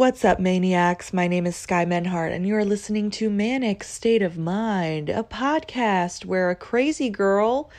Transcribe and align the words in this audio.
What's 0.00 0.24
up, 0.24 0.40
maniacs? 0.40 1.12
My 1.12 1.28
name 1.28 1.46
is 1.46 1.56
Sky 1.56 1.84
Menhart, 1.84 2.32
and 2.32 2.46
you 2.46 2.56
are 2.56 2.64
listening 2.64 3.10
to 3.10 3.28
Manic 3.28 3.84
State 3.84 4.22
of 4.22 4.38
Mind, 4.38 5.10
a 5.10 5.22
podcast 5.22 6.24
where 6.24 6.48
a 6.48 6.56
crazy 6.56 7.10
girl 7.10 7.70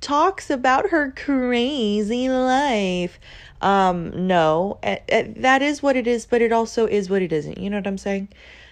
talks 0.00 0.50
about 0.50 0.90
her 0.90 1.12
crazy 1.12 2.28
life. 2.28 3.20
Um, 3.60 4.26
no, 4.26 4.80
that 4.82 5.62
is 5.62 5.84
what 5.84 5.94
it 5.94 6.08
is, 6.08 6.26
but 6.26 6.42
it 6.42 6.50
also 6.50 6.86
is 6.86 7.08
what 7.08 7.22
it 7.22 7.32
isn't. 7.32 7.58
You 7.58 7.70
know 7.70 7.76
what 7.76 7.86
I'm 7.86 7.96
saying? 7.96 8.30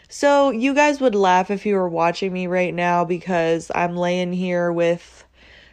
So, 0.09 0.50
you 0.50 0.75
guys 0.75 1.00
would 1.00 1.14
laugh 1.14 1.48
if 1.48 1.64
you 1.64 1.77
were 1.77 1.88
watching 1.88 2.32
me 2.32 2.48
right 2.48 2.75
now 2.75 3.04
because 3.04 3.70
I'm 3.72 3.96
laying 3.96 4.32
here 4.32 4.72
with 4.72 5.25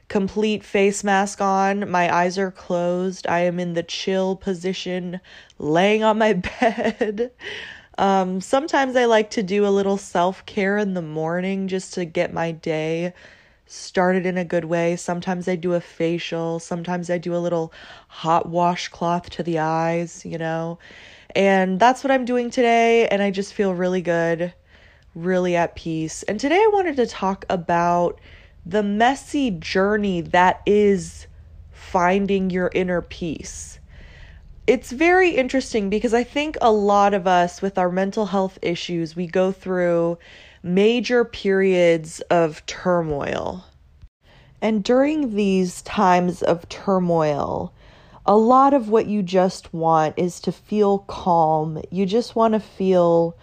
complete 0.07 0.63
face 0.63 1.03
mask 1.03 1.41
on. 1.41 1.89
My 1.89 2.13
eyes 2.13 2.37
are 2.37 2.51
closed. 2.51 3.27
I 3.27 3.39
am 3.39 3.59
in 3.59 3.73
the 3.73 3.83
chill 3.83 4.35
position, 4.35 5.19
laying 5.59 6.03
on 6.03 6.17
my 6.17 6.33
bed. 6.59 7.31
Um, 7.97 8.41
sometimes 8.41 8.95
I 8.95 9.05
like 9.05 9.31
to 9.31 9.43
do 9.43 9.65
a 9.65 9.69
little 9.69 9.97
self 9.97 10.45
care 10.45 10.77
in 10.77 10.93
the 10.93 11.01
morning 11.01 11.67
just 11.67 11.93
to 11.95 12.05
get 12.05 12.33
my 12.33 12.51
day 12.51 13.13
started 13.65 14.25
in 14.25 14.37
a 14.37 14.45
good 14.45 14.65
way. 14.65 14.95
Sometimes 14.95 15.47
I 15.47 15.55
do 15.55 15.73
a 15.73 15.81
facial, 15.81 16.59
sometimes 16.59 17.09
I 17.09 17.17
do 17.17 17.35
a 17.35 17.37
little 17.37 17.73
hot 18.07 18.47
washcloth 18.47 19.29
to 19.31 19.43
the 19.43 19.59
eyes, 19.59 20.25
you 20.25 20.37
know. 20.37 20.79
And 21.35 21.79
that's 21.79 22.03
what 22.03 22.11
I'm 22.11 22.25
doing 22.25 22.49
today, 22.49 23.07
and 23.09 23.21
I 23.21 23.31
just 23.31 23.53
feel 23.53 23.73
really 23.73 24.01
good, 24.01 24.53
really 25.13 25.55
at 25.55 25.75
peace. 25.75 26.23
And 26.23 26.39
today 26.39 26.55
I 26.55 26.69
wanted 26.73 26.95
to 26.95 27.05
talk 27.07 27.45
about 27.49 28.19
the 28.69 28.83
messy 28.83 29.49
journey 29.49 30.19
that 30.19 30.61
is 30.65 31.27
finding 31.71 32.49
your 32.49 32.69
inner 32.73 33.01
peace. 33.01 33.79
It's 34.65 34.91
very 34.91 35.29
interesting 35.29 35.89
because 35.89 36.13
I 36.13 36.25
think 36.25 36.57
a 36.59 36.71
lot 36.71 37.13
of 37.13 37.25
us 37.25 37.61
with 37.61 37.77
our 37.77 37.89
mental 37.89 38.25
health 38.25 38.59
issues, 38.61 39.15
we 39.15 39.25
go 39.25 39.53
through 39.53 40.17
major 40.61 41.23
periods 41.23 42.19
of 42.29 42.65
turmoil. 42.65 43.63
And 44.61 44.83
during 44.83 45.35
these 45.35 45.81
times 45.83 46.43
of 46.43 46.67
turmoil, 46.67 47.71
a 48.25 48.35
lot 48.35 48.73
of 48.73 48.89
what 48.89 49.07
you 49.07 49.23
just 49.23 49.73
want 49.73 50.15
is 50.17 50.41
to 50.41 50.51
feel 50.51 50.99
calm. 50.99 51.81
You 51.89 52.05
just 52.05 52.35
want 52.35 52.53
to 52.53 52.59
feel 52.59 53.37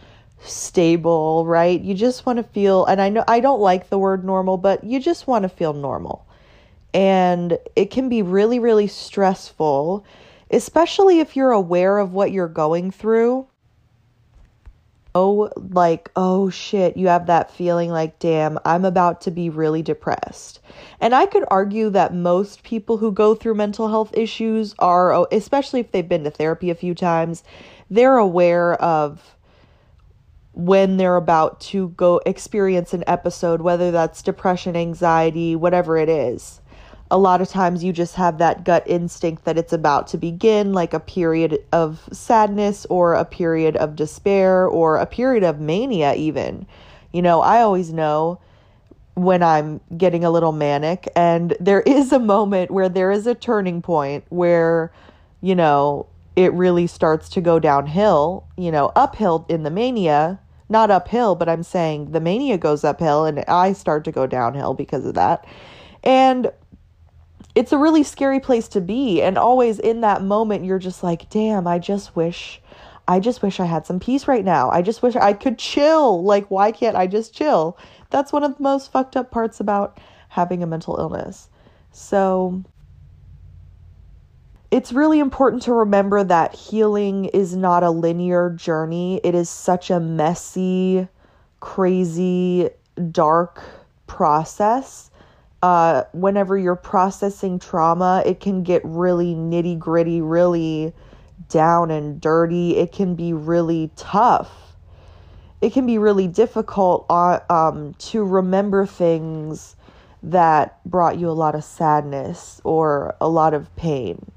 stable, 0.45 1.45
right? 1.47 1.81
You 1.81 1.95
just 1.95 2.27
want 2.27 2.39
to 2.39 2.43
feel, 2.43 2.85
and 2.87 3.01
I 3.01 3.09
know 3.09 3.25
I 3.27 3.41
don't 3.41 3.61
like 3.61 3.89
the 3.89 3.99
word 3.99 4.25
normal, 4.25 4.57
but 4.57 4.85
you 4.85 5.01
just 5.01 5.27
want 5.27 5.43
to 5.43 5.49
feel 5.49 5.73
normal. 5.73 6.27
And 6.93 7.59
it 7.75 7.91
can 7.91 8.09
be 8.09 8.23
really, 8.23 8.59
really 8.59 8.87
stressful, 8.87 10.05
especially 10.51 11.21
if 11.21 11.35
you're 11.37 11.51
aware 11.51 11.99
of 11.99 12.13
what 12.13 12.31
you're 12.31 12.49
going 12.49 12.91
through 12.91 13.49
oh 15.15 15.49
like 15.57 16.11
oh 16.17 16.51
shit 16.51 16.97
you 16.97 17.07
have 17.07 17.27
that 17.27 17.51
feeling 17.51 17.91
like 17.91 18.19
damn 18.19 18.59
i'm 18.65 18.85
about 18.85 19.21
to 19.21 19.31
be 19.31 19.49
really 19.49 19.83
depressed 19.83 20.61
and 21.01 21.15
i 21.15 21.25
could 21.25 21.45
argue 21.49 21.89
that 21.89 22.13
most 22.13 22.65
people 22.65 22.97
who 22.97 23.13
go 23.13 23.35
through 23.35 23.55
mental 23.55 23.89
health 23.89 24.11
issues 24.15 24.75
are 24.81 25.27
especially 25.31 25.81
if 25.81 25.93
they've 25.93 26.09
been 26.09 26.25
to 26.25 26.31
therapy 26.31 26.69
a 26.69 26.75
few 26.75 26.95
times 26.95 27.45
they're 27.91 28.17
aware 28.17 28.75
of 28.83 29.37
when 30.55 30.97
they're 30.97 31.17
about 31.17 31.61
to 31.61 31.89
go 31.91 32.21
experience 32.25 32.95
an 32.95 33.05
episode 33.07 33.61
whether 33.61 33.91
that's 33.91 34.23
depression 34.23 34.77
anxiety 34.77 35.57
whatever 35.57 35.97
it 35.97 36.09
is 36.09 36.61
a 37.11 37.19
lot 37.19 37.41
of 37.41 37.49
times 37.49 37.85
you 37.85 37.93
just 37.93 38.15
have 38.17 38.39
that 38.39 38.65
gut 38.65 38.83
instinct 38.87 39.45
that 39.45 39.59
it's 39.59 39.73
about 39.73 40.09
to 40.09 40.19
begin, 40.19 40.73
like 40.73 40.95
a 40.95 41.01
period 41.01 41.65
of 41.73 42.09
sadness 42.13 42.87
or 42.87 43.15
a 43.15 43.25
period 43.25 43.77
of 43.77 43.95
despair 43.95 44.67
or 44.67 44.97
a 44.97 45.07
period 45.07 45.45
of 45.45 45.61
mania, 45.61 46.15
even. 46.15 46.67
You 47.13 47.23
know, 47.23 47.41
I 47.41 47.61
always 47.61 47.93
know 47.93 48.41
when 49.15 49.43
I'm 49.43 49.81
getting 49.97 50.25
a 50.25 50.31
little 50.31 50.53
manic, 50.53 51.07
and 51.15 51.57
there 51.61 51.81
is 51.87 52.13
a 52.13 52.19
moment 52.19 52.71
where 52.71 52.89
there 52.89 53.11
is 53.11 53.27
a 53.27 53.35
turning 53.35 53.83
point 53.83 54.25
where, 54.31 54.91
you 55.41 55.55
know, 55.55 56.07
it 56.35 56.53
really 56.53 56.89
starts 56.89 57.29
to 57.29 57.41
go 57.41 57.61
downhill, 57.61 58.45
you 58.57 58.73
know, 58.73 58.91
uphill 58.97 59.47
in 59.49 59.63
the 59.63 59.71
mania, 59.71 60.41
not 60.69 60.91
uphill, 60.91 61.35
but 61.35 61.49
I'm 61.49 61.63
saying 61.63 62.13
the 62.13 62.21
mania 62.21 62.59
goes 62.59 62.85
uphill 62.85 63.25
and 63.25 63.41
I 63.47 63.73
start 63.73 64.05
to 64.05 64.13
go 64.13 64.27
downhill 64.27 64.75
because 64.75 65.05
of 65.05 65.15
that. 65.15 65.47
And 66.03 66.51
it's 67.55 67.73
a 67.73 67.79
really 67.79 68.03
scary 68.03 68.41
place 68.41 68.69
to 68.69 68.81
be. 68.81 69.23
And 69.23 69.39
always 69.39 69.79
in 69.79 70.01
that 70.01 70.23
moment 70.23 70.65
you're 70.65 70.79
just 70.79 71.03
like 71.03 71.31
damn 71.31 71.67
i 71.67 71.79
just 71.79 72.17
wish 72.17 72.61
i 73.07 73.21
just 73.21 73.43
wish 73.43 73.61
i 73.61 73.67
had 73.67 73.87
some 73.87 74.01
peace 74.01 74.27
right 74.27 74.45
now. 74.45 74.71
I 74.71 74.83
just 74.83 75.03
wish 75.03 75.17
i 75.17 75.33
could 75.33 75.59
chill. 75.59 76.23
Like 76.23 76.51
why 76.51 76.73
can't 76.73 76.97
i 76.97 77.07
just 77.07 77.35
chill? 77.35 77.79
That's 78.11 78.33
one 78.33 78.45
of 78.45 78.57
the 78.57 78.63
most 78.63 78.91
fucked 78.93 79.17
up 79.17 79.31
parts 79.31 79.61
about 79.61 79.99
having 80.29 80.63
a 80.63 80.67
mental 80.67 80.97
illness. 80.99 81.49
So 81.93 82.65
it's 84.71 84.93
really 84.93 85.21
important 85.21 85.63
to 85.63 85.73
remember 85.73 86.25
that 86.25 86.55
healing 86.55 87.27
is 87.27 87.55
not 87.55 87.83
a 87.83 87.91
linear 87.91 88.51
journey 88.51 89.21
it 89.25 89.35
is 89.35 89.49
such 89.49 89.91
a 89.91 90.01
messy 90.01 91.07
crazy 91.61 92.69
dark 93.11 93.63
process 94.07 95.11
uh, 95.65 96.05
whenever 96.13 96.59
you're 96.59 96.77
processing 96.77 97.59
trauma, 97.59 98.23
it 98.27 98.39
can 98.39 98.63
get 98.63 98.83
really 98.85 99.35
nitty 99.35 99.79
gritty, 99.79 100.21
really 100.21 100.93
down 101.49 101.91
and 101.91 102.21
dirty. 102.21 102.77
It 102.77 102.93
can 102.93 103.15
be 103.15 103.33
really 103.33 103.91
tough. 103.97 104.77
It 105.63 105.73
can 105.73 105.87
be 105.87 105.97
really 105.97 106.29
difficult 106.29 107.07
uh, 107.09 107.41
um, 107.49 107.95
to 107.95 108.23
remember 108.23 108.85
things 108.85 109.75
that 110.23 110.85
brought 110.85 111.19
you 111.19 111.31
a 111.31 111.33
lot 111.33 111.55
of 111.55 111.65
sadness 111.65 112.61
or 112.63 113.17
a 113.19 113.29
lot 113.31 113.55
of 113.55 113.75
pain. 113.75 114.31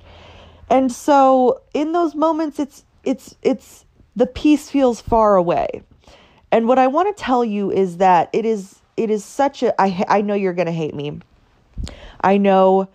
And 0.70 0.92
so 0.92 1.62
in 1.74 1.92
those 1.92 2.16
moments 2.16 2.60
it's 2.60 2.84
it's 3.04 3.36
it's 3.42 3.86
the 4.16 4.28
peace 4.28 4.70
feels 4.70 5.02
far 5.02 5.36
away. 5.36 5.84
And 6.52 6.68
what 6.68 6.80
I 6.80 6.88
want 6.88 7.16
to 7.16 7.24
tell 7.24 7.44
you 7.44 7.72
is 7.72 7.98
that 7.98 8.30
it 8.34 8.46
is 8.46 8.80
it 8.96 9.10
is 9.10 9.24
such 9.24 9.64
a 9.64 9.80
I 9.82 10.04
I 10.08 10.22
know 10.22 10.34
you're 10.34 10.54
going 10.54 10.68
to 10.68 10.72
hate 10.72 10.96
me. 10.96 11.20
I 12.22 12.38
know 12.38 12.90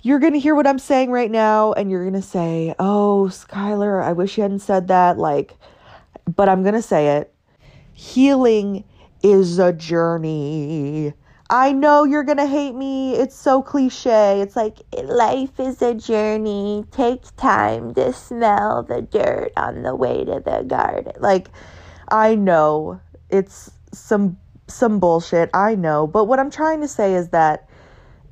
you're 0.00 0.18
going 0.18 0.32
to 0.32 0.40
hear 0.40 0.54
what 0.54 0.66
I'm 0.66 0.78
saying 0.78 1.10
right 1.10 1.30
now 1.30 1.72
and 1.74 1.90
you're 1.90 2.02
going 2.02 2.20
to 2.20 2.26
say, 2.26 2.74
"Oh, 2.78 3.28
Skylar, 3.30 4.02
I 4.02 4.12
wish 4.12 4.36
you 4.36 4.42
hadn't 4.42 4.60
said 4.60 4.88
that." 4.88 5.18
Like 5.18 5.56
but 6.36 6.48
I'm 6.48 6.62
going 6.62 6.74
to 6.74 6.82
say 6.82 7.16
it. 7.16 7.32
Healing 7.92 8.84
is 9.22 9.58
a 9.58 9.72
journey. 9.72 11.14
I 11.52 11.72
know 11.72 12.04
you're 12.04 12.24
going 12.24 12.38
to 12.38 12.46
hate 12.46 12.74
me. 12.74 13.14
It's 13.14 13.36
so 13.36 13.60
cliche. 13.60 14.40
It's 14.40 14.56
like 14.56 14.78
life 15.04 15.60
is 15.60 15.82
a 15.82 15.92
journey. 15.92 16.86
Take 16.90 17.24
time 17.36 17.92
to 17.92 18.14
smell 18.14 18.82
the 18.82 19.02
dirt 19.02 19.52
on 19.58 19.82
the 19.82 19.94
way 19.94 20.24
to 20.24 20.40
the 20.42 20.64
garden. 20.66 21.12
Like 21.18 21.50
I 22.10 22.36
know 22.36 23.02
it's 23.28 23.70
some 23.92 24.38
some 24.66 24.98
bullshit, 24.98 25.50
I 25.52 25.74
know, 25.74 26.06
but 26.06 26.24
what 26.24 26.38
I'm 26.38 26.50
trying 26.50 26.80
to 26.80 26.88
say 26.88 27.14
is 27.14 27.28
that 27.30 27.68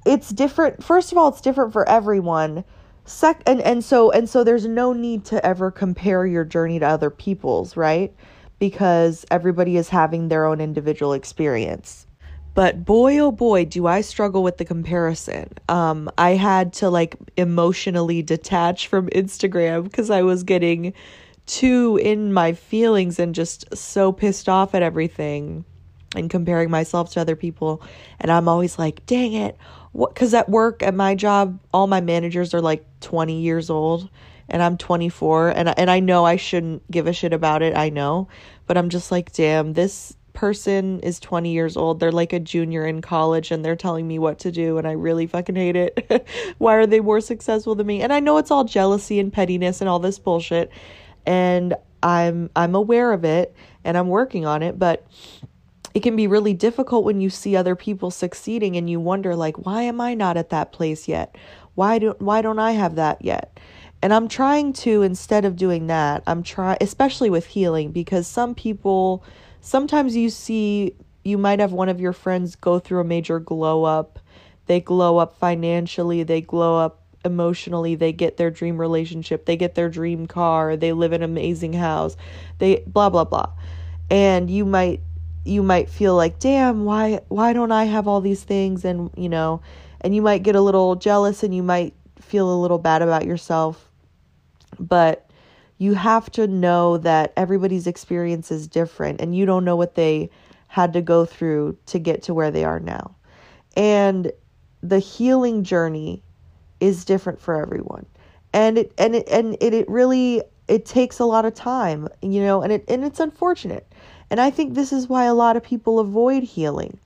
it's 0.07 0.31
different. 0.31 0.83
First 0.83 1.13
of 1.13 1.19
all, 1.19 1.29
it's 1.29 1.43
different 1.43 1.75
for 1.75 1.87
everyone. 1.87 2.65
Sec 3.05 3.43
and 3.45 3.61
and 3.61 3.85
so 3.85 4.11
and 4.13 4.31
so 4.31 4.45
there's 4.45 4.67
no 4.67 4.95
need 4.95 5.27
to 5.27 5.45
ever 5.45 5.71
compare 5.71 6.25
your 6.25 6.47
journey 6.47 6.79
to 6.79 6.87
other 6.87 7.11
people's, 7.11 7.77
right? 7.77 8.15
Because 8.59 9.27
everybody 9.31 9.77
is 9.77 9.91
having 9.91 10.29
their 10.29 10.47
own 10.47 10.59
individual 10.59 11.13
experience. 11.13 12.07
But 12.55 12.85
boy 12.85 13.19
oh 13.19 13.33
boy, 13.33 13.65
do 13.65 13.87
I 13.87 14.01
struggle 14.01 14.43
with 14.43 14.59
the 14.59 14.65
comparison. 14.65 15.51
Um 15.69 16.11
I 16.19 16.31
had 16.31 16.73
to 16.75 16.91
like 16.91 17.17
emotionally 17.37 18.23
detach 18.23 18.89
from 18.89 19.09
Instagram 19.11 19.85
because 19.85 20.11
I 20.11 20.23
was 20.23 20.43
getting 20.43 20.93
too 21.47 21.99
in 22.01 22.33
my 22.33 22.53
feelings 22.53 23.19
and 23.19 23.35
just 23.35 23.77
so 23.77 24.13
pissed 24.13 24.49
off 24.49 24.75
at 24.75 24.83
everything 24.83 25.65
and 26.15 26.29
comparing 26.29 26.71
myself 26.71 27.13
to 27.13 27.21
other 27.21 27.37
people. 27.37 27.83
And 28.21 28.31
I'm 28.31 28.49
always 28.49 28.79
like, 28.79 29.05
dang 29.07 29.33
it. 29.33 29.57
What? 29.93 30.15
Because 30.15 30.35
at 30.35 30.49
work, 30.49 30.83
at 30.83 30.95
my 30.95 31.15
job, 31.15 31.59
all 31.73 31.87
my 31.87 32.01
managers 32.01 32.55
are 32.55 32.61
like 32.61 32.85
20 33.01 33.41
years 33.41 33.71
old 33.71 34.09
and 34.49 34.63
I'm 34.63 34.77
24 34.77 35.51
and 35.51 35.79
and 35.79 35.91
I 35.91 36.01
know 36.01 36.25
I 36.25 36.37
shouldn't 36.37 36.89
give 36.91 37.07
a 37.07 37.13
shit 37.13 37.33
about 37.33 37.63
it. 37.63 37.77
I 37.77 37.89
know, 37.89 38.29
but 38.67 38.77
I'm 38.77 38.89
just 38.89 39.11
like, 39.11 39.33
damn, 39.33 39.73
this 39.73 40.17
person 40.41 41.01
is 41.01 41.21
20 41.21 41.53
years 41.53 41.77
old. 41.77 42.01
They're 42.01 42.11
like 42.11 42.33
a 42.33 42.41
junior 42.41 42.87
in 42.87 43.03
college 43.03 43.51
and 43.51 43.63
they're 43.63 43.77
telling 43.77 44.09
me 44.09 44.19
what 44.19 44.39
to 44.39 44.51
do 44.51 44.79
and 44.79 44.89
I 44.89 44.93
really 44.93 45.27
fucking 45.27 45.55
hate 45.55 45.77
it. 45.77 46.27
Why 46.57 46.77
are 46.77 46.87
they 46.87 47.01
more 47.01 47.21
successful 47.21 47.75
than 47.75 47.87
me? 47.87 48.01
And 48.01 48.11
I 48.11 48.21
know 48.21 48.39
it's 48.39 48.51
all 48.51 48.65
jealousy 48.65 49.21
and 49.21 49.31
pettiness 49.31 49.83
and 49.83 49.91
all 49.91 49.99
this 49.99 50.19
bullshit 50.19 50.71
and 51.27 51.75
I'm 52.03 52.49
I'm 52.57 52.75
aware 52.75 53.13
of 53.13 53.23
it 53.23 53.55
and 53.85 53.99
I'm 53.99 54.09
working 54.09 54.47
on 54.47 54.63
it, 54.63 54.79
but 54.79 55.07
it 55.93 56.01
can 56.01 56.17
be 56.17 56.27
really 56.27 56.55
difficult 56.55 57.05
when 57.05 57.21
you 57.21 57.29
see 57.29 57.55
other 57.55 57.77
people 57.77 58.11
succeeding 58.11 58.77
and 58.79 58.89
you 58.89 58.99
wonder 58.99 59.37
like 59.37 59.67
why 59.67 59.83
am 59.83 60.01
I 60.01 60.15
not 60.15 60.39
at 60.39 60.49
that 60.49 60.73
place 60.73 61.07
yet? 61.07 61.37
Why 61.75 61.99
do 61.99 62.15
why 62.19 62.41
don't 62.41 62.59
I 62.59 62.71
have 62.73 62.95
that 62.95 63.23
yet? 63.23 63.61
And 64.03 64.15
I'm 64.15 64.29
trying 64.29 64.73
to, 64.85 65.03
instead 65.03 65.45
of 65.45 65.57
doing 65.57 65.89
that, 65.89 66.23
I'm 66.27 66.43
trying, 66.43 66.79
especially 66.81 67.29
with 67.29 67.45
healing, 67.45 67.93
because 67.93 68.27
some 68.27 68.55
people, 68.55 69.23
sometimes 69.61 70.17
you 70.17 70.31
see, 70.31 70.95
you 71.25 71.39
might 71.39 71.61
have 71.61 71.73
one 71.73 71.89
of 71.89 72.01
your 72.01 72.13
friends 72.13 72.57
go 72.57 72.79
through 72.79 73.01
a 73.01 73.05
major 73.05 73.39
glow 73.39 73.85
up. 73.85 74.19
They 74.67 74.81
glow 74.81 75.19
up 75.19 75.37
financially, 75.37 76.23
they 76.23 76.41
glow 76.41 76.79
up 76.79 77.03
emotionally, 77.25 77.97
they 77.97 78.13
get 78.13 78.37
their 78.37 78.51
dream 78.51 78.79
relationship, 78.79 79.45
they 79.45 79.57
get 79.57 79.75
their 79.75 79.89
dream 79.89 80.27
car, 80.27 80.77
they 80.77 80.93
live 80.93 81.13
in 81.13 81.23
an 81.23 81.31
amazing 81.31 81.73
house, 81.73 82.17
they 82.59 82.85
blah, 82.87 83.11
blah, 83.11 83.25
blah. 83.25 83.51
And 84.11 84.49
you 84.49 84.65
might, 84.65 85.01
you 85.45 85.63
might 85.63 85.91
feel 85.91 86.15
like, 86.15 86.39
damn, 86.39 86.85
why, 86.85 87.21
why 87.29 87.53
don't 87.53 87.73
I 87.73 87.85
have 87.85 88.07
all 88.07 88.21
these 88.21 88.45
things? 88.45 88.85
And, 88.85 89.11
you 89.17 89.29
know, 89.29 89.61
and 90.01 90.15
you 90.15 90.23
might 90.23 90.43
get 90.43 90.55
a 90.55 90.61
little 90.61 90.95
jealous 90.95 91.43
and 91.43 91.55
you 91.55 91.63
might 91.63 91.95
feel 92.21 92.53
a 92.53 92.59
little 92.61 92.79
bad 92.79 93.03
about 93.03 93.25
yourself 93.27 93.91
but 94.79 95.30
you 95.81 95.95
have 95.95 96.31
to 96.31 96.47
know 96.47 96.99
that 96.99 97.33
everybody's 97.39 97.87
experience 97.87 98.51
is 98.51 98.69
different 98.69 99.19
and 99.19 99.35
you 99.35 99.47
don't 99.47 99.65
know 99.65 99.77
what 99.77 99.95
they 99.95 100.29
had 100.67 100.93
to 100.93 101.01
go 101.01 101.25
through 101.25 101.75
to 101.87 101.99
get 101.99 102.23
to 102.23 102.35
where 102.35 102.51
they 102.51 102.65
are 102.65 102.79
now. 102.79 103.17
And 103.79 104.31
the 104.83 104.99
healing 104.99 105.65
journey 105.65 106.23
is 106.81 107.07
different 107.07 107.41
for 107.41 107.59
everyone. 107.59 108.05
And 108.53 108.77
it 108.77 108.93
and 108.99 109.17
it 109.17 109.29
and 109.31 109.57
it, 109.59 109.73
it 109.73 109.89
really 109.89 110.43
it 110.69 110.85
takes 110.85 111.19
a 111.19 111.25
lot 111.25 111.47
of 111.47 111.55
time, 111.55 112.09
you 112.21 112.43
know, 112.43 112.61
and 112.61 112.75
it 112.75 112.85
and 112.87 113.03
it's 113.03 113.19
unfortunate. 113.19 113.91
And 114.29 114.39
I 114.39 114.51
think 114.51 114.75
this 114.75 114.93
is 114.93 115.09
why 115.09 115.25
a 115.25 115.35
lot 115.35 115.57
of 115.57 115.63
people 115.63 115.99
avoid 115.99 116.43
healing 116.43 116.99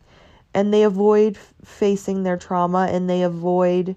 and 0.53 0.75
they 0.75 0.82
avoid 0.82 1.37
f- 1.37 1.55
facing 1.65 2.25
their 2.25 2.37
trauma 2.37 2.88
and 2.91 3.09
they 3.09 3.23
avoid 3.23 3.94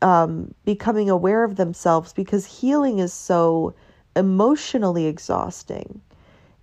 um, 0.00 0.54
becoming 0.64 1.10
aware 1.10 1.44
of 1.44 1.56
themselves 1.56 2.12
because 2.12 2.46
healing 2.46 2.98
is 2.98 3.12
so 3.12 3.74
emotionally 4.16 5.06
exhausting. 5.06 6.00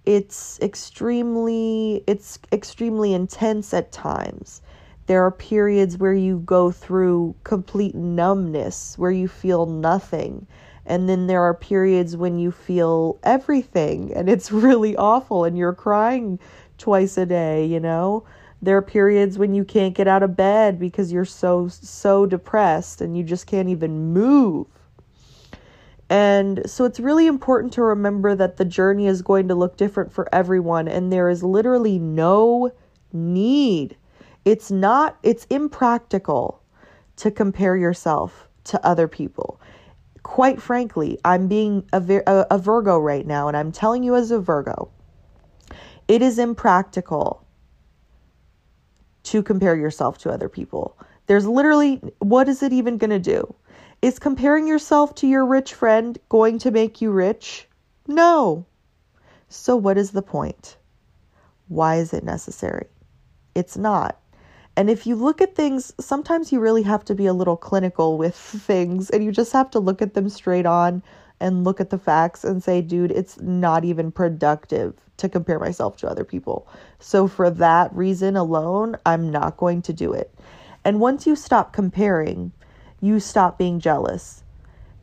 It's 0.06 0.60
extremely 0.62 2.04
it's 2.07 2.39
extremely 2.51 3.13
intense 3.13 3.74
at 3.74 3.92
times. 3.92 4.62
There 5.07 5.24
are 5.25 5.31
periods 5.31 5.98
where 5.98 6.13
you 6.13 6.39
go 6.45 6.71
through 6.71 7.36
complete 7.44 7.95
numbness, 7.95 8.98
where 8.98 9.12
you 9.12 9.27
feel 9.27 9.65
nothing. 9.65 10.48
And 10.86 11.07
then 11.10 11.27
there 11.27 11.42
are 11.42 11.54
periods 11.54 12.15
when 12.18 12.39
you 12.39 12.51
feel 12.51 13.18
everything 13.24 14.13
and 14.13 14.30
it's 14.30 14.51
really 14.68 14.95
awful 14.98 15.44
and 15.45 15.57
you're 15.57 15.74
crying 15.74 16.39
twice 16.77 17.18
a 17.18 17.25
day, 17.25 17.65
you 17.65 17.80
know? 17.80 18.24
There 18.62 18.76
are 18.78 18.82
periods 18.82 19.38
when 19.38 19.54
you 19.54 19.64
can't 19.64 19.96
get 19.96 20.08
out 20.08 20.24
of 20.24 20.36
bed 20.36 20.80
because 20.80 21.12
you're 21.12 21.26
so, 21.26 21.70
so 21.70 22.26
depressed 22.26 23.00
and 23.00 23.18
you 23.18 23.24
just 23.24 23.48
can't 23.48 23.70
even 23.70 24.14
move. 24.14 24.68
And 26.10 26.70
so 26.70 26.86
it's 26.86 27.00
really 27.00 27.28
important 27.28 27.72
to 27.74 27.84
remember 27.84 28.36
that 28.36 28.58
the 28.58 28.66
journey 28.66 29.06
is 29.06 29.22
going 29.22 29.48
to 29.48 29.56
look 29.56 29.78
different 29.78 30.12
for 30.12 30.28
everyone, 30.34 30.88
and 30.88 31.14
there 31.14 31.30
is 31.30 31.44
literally 31.44 32.00
no 32.00 32.72
need. 33.14 33.96
It's 34.44 34.72
not, 34.72 35.18
it's 35.22 35.46
impractical 35.52 36.64
to 37.18 37.30
compare 37.30 37.78
yourself 37.78 38.50
to 38.66 38.84
other 38.86 39.08
people. 39.08 39.62
Quite 40.24 40.60
frankly, 40.60 41.20
I'm 41.24 41.48
being 41.48 41.88
a, 41.94 42.02
a, 42.26 42.48
a 42.52 42.58
Virgo 42.58 42.98
right 42.98 43.26
now, 43.26 43.48
and 43.48 43.56
I'm 43.56 43.72
telling 43.72 44.02
you 44.02 44.16
as 44.16 44.32
a 44.32 44.40
Virgo, 44.40 44.90
it 46.08 46.24
is 46.24 46.40
impractical 46.40 47.46
to 49.30 49.44
compare 49.44 49.76
yourself 49.76 50.18
to 50.20 50.31
other 50.31 50.50
people. 50.50 50.98
There's 51.28 51.46
literally, 51.46 52.02
what 52.20 52.50
is 52.50 52.64
it 52.64 52.74
even 52.74 52.98
going 52.98 53.12
to 53.12 53.20
do? 53.20 53.54
Is 54.02 54.18
comparing 54.18 54.68
yourself 54.68 55.14
to 55.16 55.28
your 55.28 55.46
rich 55.46 55.74
friend 55.74 56.18
going 56.30 56.58
to 56.60 56.72
make 56.72 57.02
you 57.02 57.12
rich? 57.12 57.68
No. 58.08 58.66
So, 59.48 59.76
what 59.76 59.98
is 59.98 60.12
the 60.12 60.22
point? 60.22 60.78
Why 61.68 61.98
is 61.98 62.14
it 62.14 62.24
necessary? 62.24 62.88
It's 63.54 63.78
not. 63.78 64.20
And 64.76 64.90
if 64.90 65.06
you 65.06 65.16
look 65.16 65.42
at 65.42 65.56
things, 65.56 65.94
sometimes 66.00 66.52
you 66.52 66.60
really 66.60 66.84
have 66.84 67.06
to 67.06 67.14
be 67.14 67.28
a 67.28 67.34
little 67.34 67.58
clinical 67.58 68.18
with 68.18 68.36
things 68.70 69.10
and 69.12 69.24
you 69.24 69.32
just 69.32 69.52
have 69.54 69.70
to 69.72 69.80
look 69.80 70.02
at 70.02 70.16
them 70.16 70.30
straight 70.30 70.66
on 70.66 71.04
and 71.39 71.63
look 71.63 71.80
at 71.80 71.89
the 71.89 71.97
facts 71.97 72.44
and 72.44 72.63
say, 72.63 72.81
dude, 72.81 73.12
it's 73.12 73.39
not 73.39 73.86
even 73.86 74.12
productive 74.12 74.95
to 75.18 75.30
compare 75.30 75.59
myself 75.59 75.97
to 75.97 76.07
other 76.09 76.24
people. 76.24 76.68
So, 77.00 77.27
for 77.27 77.50
that 77.50 77.94
reason 77.95 78.36
alone, 78.36 78.97
I'm 79.06 79.31
not 79.31 79.57
going 79.57 79.81
to 79.83 79.94
do 79.94 80.13
it. 80.13 80.33
And 80.83 81.00
once 81.00 81.27
you 81.27 81.36
stop 81.36 81.74
comparing, 81.74 82.51
you 83.01 83.19
stop 83.19 83.57
being 83.57 83.80
jealous 83.80 84.44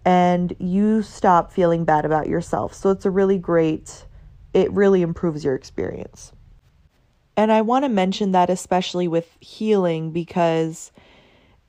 and 0.04 0.54
you 0.58 1.02
stop 1.02 1.52
feeling 1.52 1.84
bad 1.84 2.04
about 2.04 2.28
yourself. 2.28 2.74
So, 2.74 2.90
it's 2.90 3.06
a 3.06 3.10
really 3.10 3.38
great, 3.38 4.06
it 4.52 4.70
really 4.72 5.02
improves 5.02 5.44
your 5.44 5.54
experience. 5.54 6.32
And 7.36 7.52
I 7.52 7.60
want 7.60 7.84
to 7.84 7.90
mention 7.90 8.32
that 8.32 8.48
especially 8.48 9.08
with 9.08 9.36
healing 9.40 10.10
because 10.10 10.90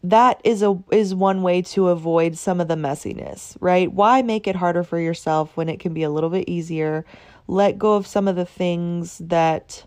that 0.03 0.39
is 0.43 0.61
a 0.61 0.77
is 0.91 1.15
one 1.15 1.41
way 1.41 1.61
to 1.61 1.89
avoid 1.89 2.37
some 2.37 2.61
of 2.61 2.67
the 2.67 2.75
messiness, 2.75 3.57
right? 3.59 3.91
Why 3.91 4.21
make 4.21 4.47
it 4.47 4.55
harder 4.55 4.83
for 4.83 4.99
yourself 4.99 5.57
when 5.57 5.69
it 5.69 5.79
can 5.79 5.93
be 5.93 6.03
a 6.03 6.09
little 6.09 6.29
bit 6.29 6.47
easier? 6.47 7.05
Let 7.47 7.79
go 7.79 7.95
of 7.95 8.05
some 8.05 8.27
of 8.27 8.35
the 8.35 8.45
things 8.45 9.17
that 9.19 9.85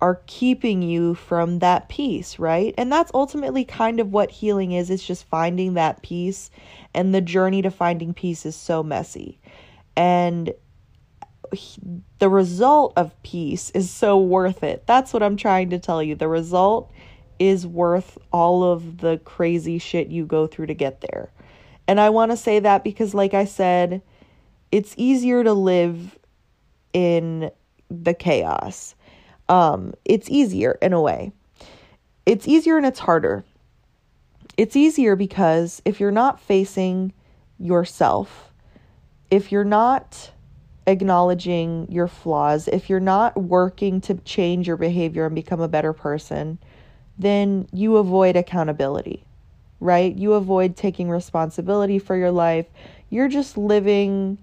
are 0.00 0.20
keeping 0.26 0.82
you 0.82 1.14
from 1.14 1.60
that 1.60 1.88
peace, 1.88 2.38
right? 2.38 2.74
And 2.76 2.92
that's 2.92 3.10
ultimately 3.14 3.64
kind 3.64 4.00
of 4.00 4.12
what 4.12 4.30
healing 4.30 4.72
is. 4.72 4.90
It's 4.90 5.06
just 5.06 5.24
finding 5.24 5.74
that 5.74 6.02
peace 6.02 6.50
and 6.92 7.14
the 7.14 7.20
journey 7.20 7.62
to 7.62 7.70
finding 7.70 8.12
peace 8.12 8.44
is 8.44 8.56
so 8.56 8.82
messy. 8.82 9.38
And 9.96 10.52
the 12.18 12.28
result 12.28 12.92
of 12.96 13.20
peace 13.22 13.70
is 13.70 13.90
so 13.90 14.18
worth 14.18 14.62
it. 14.62 14.86
That's 14.86 15.12
what 15.12 15.22
I'm 15.22 15.36
trying 15.36 15.70
to 15.70 15.78
tell 15.78 16.02
you. 16.02 16.14
The 16.14 16.28
result 16.28 16.90
is 17.44 17.66
worth 17.66 18.16
all 18.32 18.64
of 18.64 18.98
the 18.98 19.18
crazy 19.18 19.78
shit 19.78 20.08
you 20.08 20.24
go 20.24 20.46
through 20.46 20.66
to 20.66 20.74
get 20.74 21.02
there. 21.02 21.30
And 21.86 22.00
I 22.00 22.10
want 22.10 22.30
to 22.30 22.36
say 22.36 22.58
that 22.60 22.82
because, 22.82 23.12
like 23.12 23.34
I 23.34 23.44
said, 23.44 24.00
it's 24.72 24.94
easier 24.96 25.44
to 25.44 25.52
live 25.52 26.18
in 26.94 27.50
the 27.90 28.14
chaos. 28.14 28.94
Um, 29.48 29.92
it's 30.04 30.30
easier 30.30 30.78
in 30.80 30.94
a 30.94 31.00
way. 31.00 31.32
It's 32.24 32.48
easier 32.48 32.78
and 32.78 32.86
it's 32.86 33.00
harder. 33.00 33.44
It's 34.56 34.76
easier 34.76 35.16
because 35.16 35.82
if 35.84 36.00
you're 36.00 36.10
not 36.10 36.40
facing 36.40 37.12
yourself, 37.58 38.52
if 39.30 39.52
you're 39.52 39.64
not 39.64 40.30
acknowledging 40.86 41.86
your 41.90 42.08
flaws, 42.08 42.68
if 42.68 42.88
you're 42.88 43.00
not 43.00 43.36
working 43.36 44.00
to 44.02 44.14
change 44.14 44.66
your 44.66 44.76
behavior 44.76 45.26
and 45.26 45.34
become 45.34 45.60
a 45.60 45.68
better 45.68 45.92
person, 45.92 46.58
then 47.18 47.68
you 47.72 47.96
avoid 47.96 48.36
accountability, 48.36 49.24
right? 49.80 50.14
You 50.16 50.34
avoid 50.34 50.76
taking 50.76 51.10
responsibility 51.10 51.98
for 51.98 52.16
your 52.16 52.30
life. 52.30 52.66
You're 53.10 53.28
just 53.28 53.56
living 53.56 54.38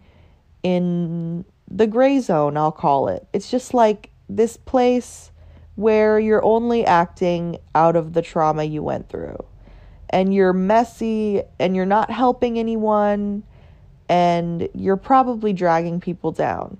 in 0.63 1.45
the 1.69 1.87
gray 1.87 2.19
zone, 2.19 2.57
I'll 2.57 2.71
call 2.71 3.07
it. 3.07 3.27
It's 3.33 3.49
just 3.49 3.73
like 3.73 4.09
this 4.29 4.57
place 4.57 5.31
where 5.75 6.19
you're 6.19 6.43
only 6.43 6.85
acting 6.85 7.57
out 7.73 7.95
of 7.95 8.13
the 8.13 8.21
trauma 8.21 8.63
you 8.63 8.83
went 8.83 9.09
through. 9.09 9.43
And 10.09 10.33
you're 10.33 10.53
messy 10.53 11.41
and 11.59 11.75
you're 11.75 11.85
not 11.85 12.11
helping 12.11 12.59
anyone 12.59 13.43
and 14.09 14.67
you're 14.73 14.97
probably 14.97 15.53
dragging 15.53 16.01
people 16.01 16.33
down. 16.33 16.77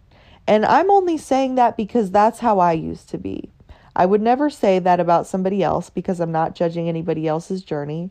And 0.48 0.66
I'm 0.66 0.92
only 0.92 1.18
saying 1.18 1.56
that 1.56 1.78
because 1.78 2.12
that's 2.12 2.40
how 2.40 2.60
I 2.60 2.74
used 2.74 3.08
to 3.10 3.18
be. 3.18 3.50
I 3.96 4.06
would 4.06 4.22
never 4.22 4.50
say 4.50 4.80
that 4.80 5.00
about 5.00 5.28
somebody 5.28 5.64
else 5.64 5.90
because 5.90 6.20
I'm 6.20 6.32
not 6.32 6.56
judging 6.56 6.88
anybody 6.88 7.28
else's 7.28 7.64
journey, 7.64 8.10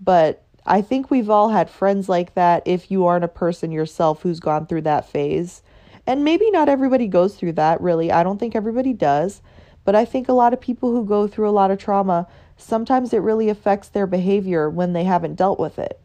but 0.00 0.44
I 0.66 0.82
think 0.82 1.10
we've 1.10 1.30
all 1.30 1.48
had 1.48 1.70
friends 1.70 2.08
like 2.08 2.34
that 2.34 2.62
if 2.66 2.90
you 2.90 3.06
aren't 3.06 3.24
a 3.24 3.28
person 3.28 3.72
yourself 3.72 4.22
who's 4.22 4.40
gone 4.40 4.66
through 4.66 4.82
that 4.82 5.08
phase. 5.08 5.62
And 6.06 6.24
maybe 6.24 6.50
not 6.50 6.68
everybody 6.68 7.06
goes 7.06 7.34
through 7.34 7.52
that, 7.52 7.80
really. 7.80 8.12
I 8.12 8.22
don't 8.22 8.38
think 8.38 8.54
everybody 8.54 8.92
does. 8.92 9.40
But 9.84 9.94
I 9.94 10.04
think 10.04 10.28
a 10.28 10.32
lot 10.34 10.52
of 10.52 10.60
people 10.60 10.92
who 10.92 11.04
go 11.04 11.26
through 11.26 11.48
a 11.48 11.50
lot 11.50 11.70
of 11.70 11.78
trauma, 11.78 12.28
sometimes 12.56 13.12
it 13.12 13.18
really 13.18 13.48
affects 13.48 13.88
their 13.88 14.06
behavior 14.06 14.70
when 14.70 14.92
they 14.92 15.04
haven't 15.04 15.34
dealt 15.34 15.58
with 15.58 15.78
it. 15.78 15.98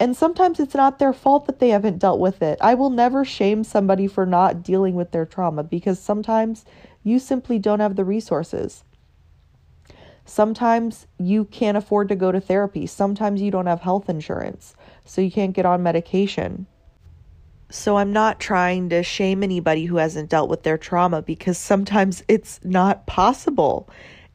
And 0.00 0.16
sometimes 0.16 0.60
it's 0.60 0.76
not 0.76 1.00
their 1.00 1.12
fault 1.12 1.46
that 1.46 1.58
they 1.58 1.70
haven't 1.70 1.98
dealt 1.98 2.20
with 2.20 2.40
it. 2.40 2.58
I 2.60 2.74
will 2.74 2.90
never 2.90 3.24
shame 3.24 3.64
somebody 3.64 4.06
for 4.06 4.24
not 4.24 4.62
dealing 4.62 4.94
with 4.94 5.10
their 5.10 5.26
trauma 5.26 5.64
because 5.64 5.98
sometimes 5.98 6.64
you 7.08 7.18
simply 7.18 7.58
don't 7.58 7.80
have 7.80 7.96
the 7.96 8.04
resources. 8.04 8.84
Sometimes 10.24 11.06
you 11.18 11.46
can't 11.46 11.76
afford 11.78 12.08
to 12.10 12.16
go 12.16 12.30
to 12.30 12.40
therapy. 12.40 12.86
Sometimes 12.86 13.40
you 13.40 13.50
don't 13.50 13.66
have 13.66 13.80
health 13.80 14.10
insurance, 14.10 14.74
so 15.06 15.22
you 15.22 15.30
can't 15.30 15.54
get 15.54 15.64
on 15.64 15.82
medication. 15.82 16.66
So 17.70 17.96
I'm 17.96 18.12
not 18.12 18.40
trying 18.40 18.90
to 18.90 19.02
shame 19.02 19.42
anybody 19.42 19.86
who 19.86 19.96
hasn't 19.96 20.30
dealt 20.30 20.50
with 20.50 20.62
their 20.62 20.78
trauma 20.78 21.22
because 21.22 21.58
sometimes 21.58 22.22
it's 22.28 22.60
not 22.62 23.06
possible. 23.06 23.88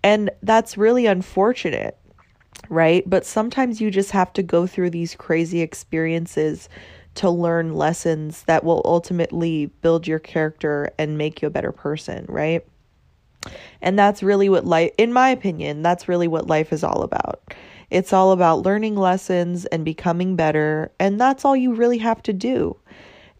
And 0.03 0.29
that's 0.41 0.77
really 0.77 1.05
unfortunate, 1.05 1.97
right? 2.69 3.07
But 3.07 3.25
sometimes 3.25 3.79
you 3.79 3.91
just 3.91 4.11
have 4.11 4.33
to 4.33 4.43
go 4.43 4.67
through 4.67 4.89
these 4.89 5.15
crazy 5.15 5.61
experiences 5.61 6.69
to 7.15 7.29
learn 7.29 7.75
lessons 7.75 8.43
that 8.43 8.63
will 8.63 8.81
ultimately 8.85 9.67
build 9.81 10.07
your 10.07 10.19
character 10.19 10.89
and 10.97 11.17
make 11.17 11.41
you 11.41 11.47
a 11.47 11.51
better 11.51 11.71
person, 11.71 12.25
right? 12.27 12.65
And 13.81 13.99
that's 13.99 14.23
really 14.23 14.49
what 14.49 14.65
life, 14.65 14.91
in 14.97 15.13
my 15.13 15.29
opinion, 15.29 15.81
that's 15.81 16.07
really 16.07 16.27
what 16.27 16.47
life 16.47 16.71
is 16.71 16.83
all 16.83 17.03
about. 17.03 17.53
It's 17.89 18.13
all 18.13 18.31
about 18.31 18.63
learning 18.63 18.95
lessons 18.95 19.65
and 19.65 19.85
becoming 19.85 20.35
better, 20.35 20.91
and 20.99 21.19
that's 21.19 21.45
all 21.45 21.55
you 21.55 21.73
really 21.73 21.99
have 21.99 22.23
to 22.23 22.33
do. 22.33 22.75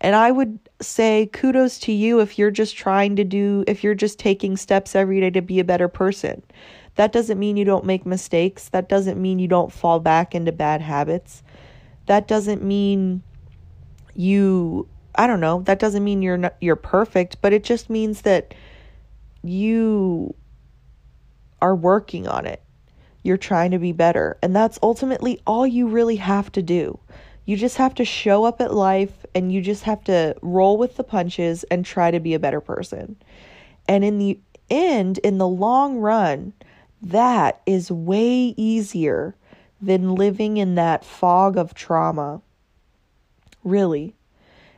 And 0.01 0.15
I 0.15 0.31
would 0.31 0.59
say 0.81 1.29
kudos 1.31 1.79
to 1.79 1.93
you 1.93 2.19
if 2.19 2.37
you're 2.37 2.51
just 2.51 2.75
trying 2.75 3.15
to 3.15 3.23
do, 3.23 3.63
if 3.67 3.83
you're 3.83 3.95
just 3.95 4.19
taking 4.19 4.57
steps 4.57 4.95
every 4.95 5.21
day 5.21 5.29
to 5.31 5.41
be 5.41 5.59
a 5.59 5.63
better 5.63 5.87
person. 5.87 6.43
That 6.95 7.13
doesn't 7.13 7.39
mean 7.39 7.57
you 7.57 7.65
don't 7.65 7.85
make 7.85 8.05
mistakes. 8.05 8.69
That 8.69 8.89
doesn't 8.89 9.19
mean 9.19 9.39
you 9.39 9.47
don't 9.47 9.71
fall 9.71 9.99
back 9.99 10.35
into 10.35 10.51
bad 10.51 10.81
habits. 10.81 11.41
That 12.05 12.27
doesn't 12.27 12.61
mean 12.61 13.23
you 14.15 14.87
I 15.15 15.27
don't 15.27 15.39
know, 15.39 15.61
that 15.61 15.79
doesn't 15.79 16.03
mean 16.03 16.21
you're 16.21 16.37
not, 16.37 16.55
you're 16.59 16.75
perfect, 16.75 17.37
but 17.41 17.53
it 17.53 17.63
just 17.63 17.89
means 17.89 18.21
that 18.21 18.53
you 19.43 20.33
are 21.61 21.75
working 21.75 22.27
on 22.27 22.45
it. 22.45 22.61
You're 23.21 23.37
trying 23.37 23.71
to 23.71 23.79
be 23.79 23.91
better, 23.91 24.37
and 24.41 24.55
that's 24.55 24.79
ultimately 24.81 25.39
all 25.45 25.67
you 25.67 25.87
really 25.87 26.17
have 26.17 26.51
to 26.53 26.61
do. 26.61 26.99
You 27.45 27.57
just 27.57 27.77
have 27.77 27.93
to 27.95 28.05
show 28.05 28.45
up 28.45 28.59
at 28.61 28.73
life 28.73 29.25
and 29.35 29.51
you 29.51 29.61
just 29.61 29.83
have 29.83 30.03
to 30.05 30.35
roll 30.41 30.77
with 30.77 30.95
the 30.95 31.03
punches 31.03 31.63
and 31.65 31.85
try 31.85 32.09
to 32.09 32.19
be 32.19 32.33
a 32.33 32.39
better 32.39 32.61
person. 32.61 33.17
And 33.87 34.03
in 34.03 34.17
the 34.17 34.39
end, 34.69 35.17
in 35.19 35.37
the 35.37 35.47
long 35.47 35.97
run, 35.97 36.53
that 37.01 37.61
is 37.65 37.91
way 37.91 38.53
easier 38.55 39.35
than 39.81 40.15
living 40.15 40.55
in 40.55 40.75
that 40.75 41.03
fog 41.03 41.57
of 41.57 41.73
trauma. 41.73 42.41
Really. 43.63 44.15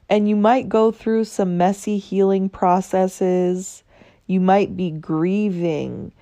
And 0.10 0.30
you 0.30 0.36
might 0.36 0.70
go 0.70 0.92
through 0.92 1.24
some 1.25 1.58
messy 1.58 1.98
healing 1.98 2.50
processes. 2.50 3.84
You 4.27 4.39
might 4.39 4.77
be 4.77 4.92
grieving, 4.92 6.13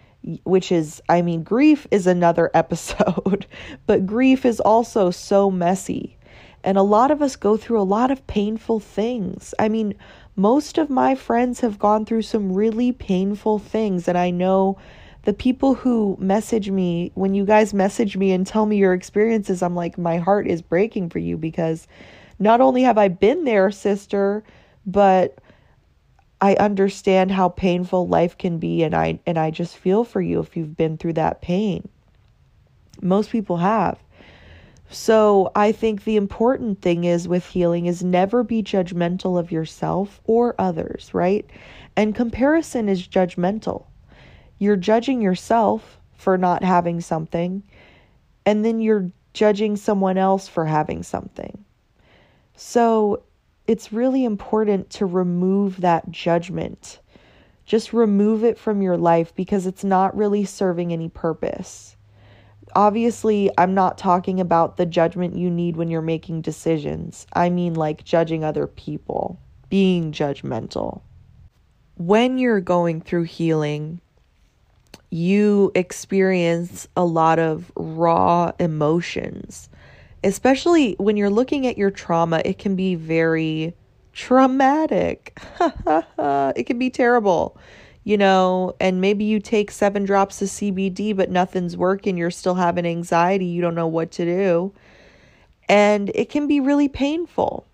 which 0.44 0.72
is, 0.72 1.02
I 1.10 1.22
mean, 1.22 1.44
grief 1.44 1.86
is 1.92 2.08
another 2.08 2.50
episode, 2.54 3.46
but 3.86 4.06
grief 4.06 4.46
is 4.46 4.60
also 4.60 5.12
so 5.12 5.52
messy. 5.52 6.18
And 6.64 6.78
a 6.78 6.82
lot 6.84 7.12
of 7.12 7.22
us 7.22 7.36
go 7.36 7.58
through 7.58 7.82
a 7.82 7.84
lot 7.84 8.10
of 8.10 8.26
painful 8.26 8.80
things. 8.80 9.54
I 9.60 9.68
mean, 9.68 9.96
most 10.36 10.78
of 10.78 10.90
my 10.90 11.14
friends 11.14 11.60
have 11.60 11.78
gone 11.78 12.06
through 12.06 12.22
some 12.22 12.54
really 12.54 12.94
painful 12.94 13.60
things. 13.60 14.08
And 14.08 14.18
I 14.18 14.30
know 14.30 14.78
the 15.24 15.34
people 15.34 15.74
who 15.74 16.18
message 16.20 16.70
me, 16.70 17.12
when 17.16 17.34
you 17.34 17.46
guys 17.46 17.74
message 17.74 18.16
me 18.16 18.32
and 18.32 18.48
tell 18.48 18.66
me 18.66 18.78
your 18.78 18.94
experiences, 18.94 19.62
I'm 19.62 19.76
like, 19.76 19.98
my 19.98 20.18
heart 20.18 20.48
is 20.48 20.62
breaking 20.62 21.10
for 21.10 21.20
you 21.20 21.38
because 21.38 21.88
not 22.40 22.62
only 22.62 22.84
have 22.84 22.98
I 22.98 23.08
been 23.08 23.46
there, 23.46 23.72
sister, 23.72 24.44
but 24.86 25.40
I 26.42 26.56
understand 26.56 27.32
how 27.32 27.50
painful 27.50 28.08
life 28.08 28.38
can 28.38 28.58
be 28.58 28.84
and 28.84 28.94
I 28.94 29.20
and 29.26 29.38
I 29.38 29.50
just 29.50 29.78
feel 29.78 30.04
for 30.04 30.22
you 30.22 30.42
if 30.42 30.58
you've 30.58 30.76
been 30.76 30.98
through 30.98 31.14
that 31.14 31.42
pain. 31.42 31.88
Most 33.02 33.30
people 33.30 33.58
have. 33.58 33.98
So, 34.90 35.52
I 35.56 35.72
think 35.72 36.04
the 36.04 36.18
important 36.18 36.82
thing 36.82 37.06
is 37.06 37.28
with 37.28 37.46
healing 37.46 37.88
is 37.88 38.04
never 38.04 38.44
be 38.44 38.62
judgmental 38.62 39.40
of 39.40 39.52
yourself 39.52 40.22
or 40.26 40.54
others, 40.60 41.12
right? 41.14 41.50
And 41.96 42.14
comparison 42.14 42.90
is 42.90 43.08
judgmental. 43.08 43.86
You're 44.60 44.76
judging 44.76 45.22
yourself 45.22 46.00
for 46.14 46.38
not 46.38 46.64
having 46.64 47.02
something, 47.02 47.64
and 48.46 48.64
then 48.64 48.82
you're 48.82 49.10
judging 49.34 49.78
someone 49.78 50.18
else 50.18 50.48
for 50.48 50.66
having 50.66 51.02
something. 51.04 51.63
So 52.66 53.24
it's 53.68 53.92
really 53.92 54.24
important 54.24 54.90
to 54.92 55.06
remove 55.06 55.82
that 55.82 56.10
judgment. 56.10 57.02
Just 57.66 57.92
remove 57.92 58.46
it 58.46 58.58
from 58.58 58.82
your 58.82 58.96
life 58.96 59.36
because 59.36 59.68
it's 59.68 59.84
not 59.84 60.16
really 60.16 60.46
serving 60.46 60.94
any 60.94 61.10
purpose. 61.10 61.98
Obviously, 62.74 63.52
I'm 63.58 63.74
not 63.74 63.98
talking 63.98 64.40
about 64.40 64.78
the 64.78 64.86
judgment 64.86 65.36
you 65.36 65.50
need 65.50 65.76
when 65.76 65.90
you're 65.90 66.02
making 66.02 66.42
decisions. 66.42 67.28
I 67.34 67.50
mean, 67.50 67.74
like 67.74 68.06
judging 68.06 68.46
other 68.46 68.66
people, 68.66 69.38
being 69.70 70.14
judgmental. 70.14 71.02
When 71.98 72.38
you're 72.38 72.62
going 72.62 73.02
through 73.02 73.24
healing, 73.24 74.00
you 75.10 75.74
experience 75.76 76.88
a 76.96 77.04
lot 77.04 77.40
of 77.40 77.74
raw 77.76 78.54
emotions 78.58 79.70
especially 80.24 80.96
when 81.00 81.18
you're 81.18 81.30
looking 81.30 81.68
at 81.68 81.78
your 81.78 81.92
trauma, 81.92 82.42
it 82.46 82.58
can 82.58 82.76
be 82.76 82.96
very 82.96 83.76
traumatic. 84.14 85.38
it 85.60 86.66
can 86.66 86.80
be 86.80 86.90
terrible, 86.90 87.58
you 88.04 88.18
know, 88.18 88.76
and 88.80 89.02
maybe 89.02 89.24
you 89.24 89.40
take 89.40 89.72
seven 89.72 90.06
drops 90.06 90.42
of 90.42 90.50
CBD, 90.50 91.16
but 91.16 91.30
nothing's 91.30 91.76
working. 91.76 92.18
You're 92.18 92.32
still 92.32 92.56
having 92.56 92.86
anxiety. 92.86 93.46
You 93.46 93.62
don't 93.62 93.76
know 93.76 93.88
what 93.88 94.12
to 94.12 94.26
do. 94.26 94.74
And 95.68 96.12
it 96.14 96.30
can 96.30 96.48
be 96.48 96.60
really 96.60 96.88
painful. 96.88 97.66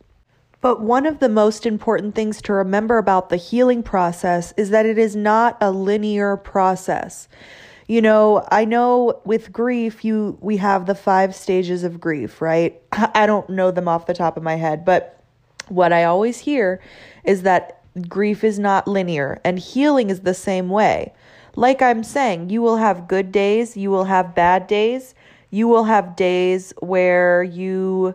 But 0.61 0.81
one 0.81 1.05
of 1.05 1.19
the 1.19 1.29
most 1.29 1.65
important 1.65 2.15
things 2.15 2.41
to 2.43 2.53
remember 2.53 2.97
about 2.97 3.29
the 3.29 3.37
healing 3.37 3.81
process 3.81 4.53
is 4.57 4.71
that 4.71 4.85
it 4.85 4.97
is 4.97 5.15
not 5.15 5.57
a 5.61 5.71
linear 5.71 6.35
process. 6.35 7.29
You 7.89 8.03
know, 8.03 8.45
I 8.51 8.65
know 8.65 9.19
with 9.25 9.51
grief 9.51 10.05
you 10.05 10.37
we 10.41 10.57
have 10.57 10.85
the 10.85 10.93
five 10.93 11.33
stages 11.33 11.83
of 11.83 11.99
grief, 11.99 12.39
right? 12.39 12.79
I 12.91 13.25
don't 13.25 13.49
know 13.49 13.71
them 13.71 13.87
off 13.87 14.05
the 14.05 14.13
top 14.13 14.37
of 14.37 14.43
my 14.43 14.57
head, 14.57 14.85
but 14.85 15.23
what 15.69 15.91
I 15.91 16.03
always 16.03 16.37
hear 16.37 16.79
is 17.23 17.41
that 17.41 17.81
grief 18.07 18.43
is 18.43 18.59
not 18.59 18.87
linear 18.87 19.41
and 19.43 19.57
healing 19.57 20.11
is 20.11 20.19
the 20.19 20.35
same 20.35 20.69
way. 20.69 21.13
Like 21.55 21.81
I'm 21.81 22.03
saying, 22.03 22.51
you 22.51 22.61
will 22.61 22.77
have 22.77 23.07
good 23.07 23.31
days, 23.31 23.75
you 23.75 23.89
will 23.89 24.03
have 24.03 24.35
bad 24.35 24.67
days, 24.67 25.15
you 25.49 25.67
will 25.67 25.85
have 25.85 26.15
days 26.15 26.71
where 26.81 27.41
you 27.41 28.13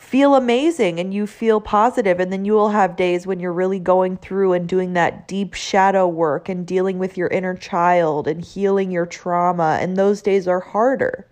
feel 0.00 0.34
amazing 0.34 0.98
and 0.98 1.12
you 1.12 1.26
feel 1.26 1.60
positive 1.60 2.18
and 2.18 2.32
then 2.32 2.46
you 2.46 2.54
will 2.54 2.70
have 2.70 2.96
days 2.96 3.26
when 3.26 3.38
you're 3.38 3.52
really 3.52 3.78
going 3.78 4.16
through 4.16 4.54
and 4.54 4.66
doing 4.66 4.94
that 4.94 5.28
deep 5.28 5.52
shadow 5.52 6.08
work 6.08 6.48
and 6.48 6.66
dealing 6.66 6.98
with 6.98 7.18
your 7.18 7.28
inner 7.28 7.54
child 7.54 8.26
and 8.26 8.42
healing 8.42 8.90
your 8.90 9.04
trauma 9.04 9.78
and 9.80 9.96
those 9.96 10.22
days 10.22 10.48
are 10.48 10.58
harder. 10.58 11.28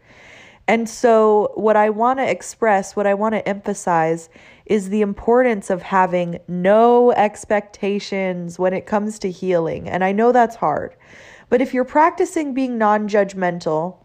And 0.69 0.87
so 0.87 1.51
what 1.55 1.77
I 1.77 1.89
want 1.89 2.19
to 2.19 2.31
express, 2.31 2.95
what 2.95 3.07
I 3.07 3.15
want 3.15 3.35
to 3.35 3.49
emphasize 3.49 4.29
is 4.67 4.91
the 4.91 5.01
importance 5.01 5.71
of 5.71 5.81
having 5.81 6.39
no 6.47 7.11
expectations 7.13 8.59
when 8.59 8.75
it 8.75 8.85
comes 8.85 9.19
to 9.21 9.31
healing. 9.31 9.89
And 9.89 10.05
I 10.05 10.13
know 10.13 10.31
that's 10.31 10.57
hard. 10.57 10.95
But 11.49 11.63
if 11.63 11.73
you're 11.73 11.85
practicing 11.87 12.53
being 12.53 12.77
non-judgmental, 12.77 13.97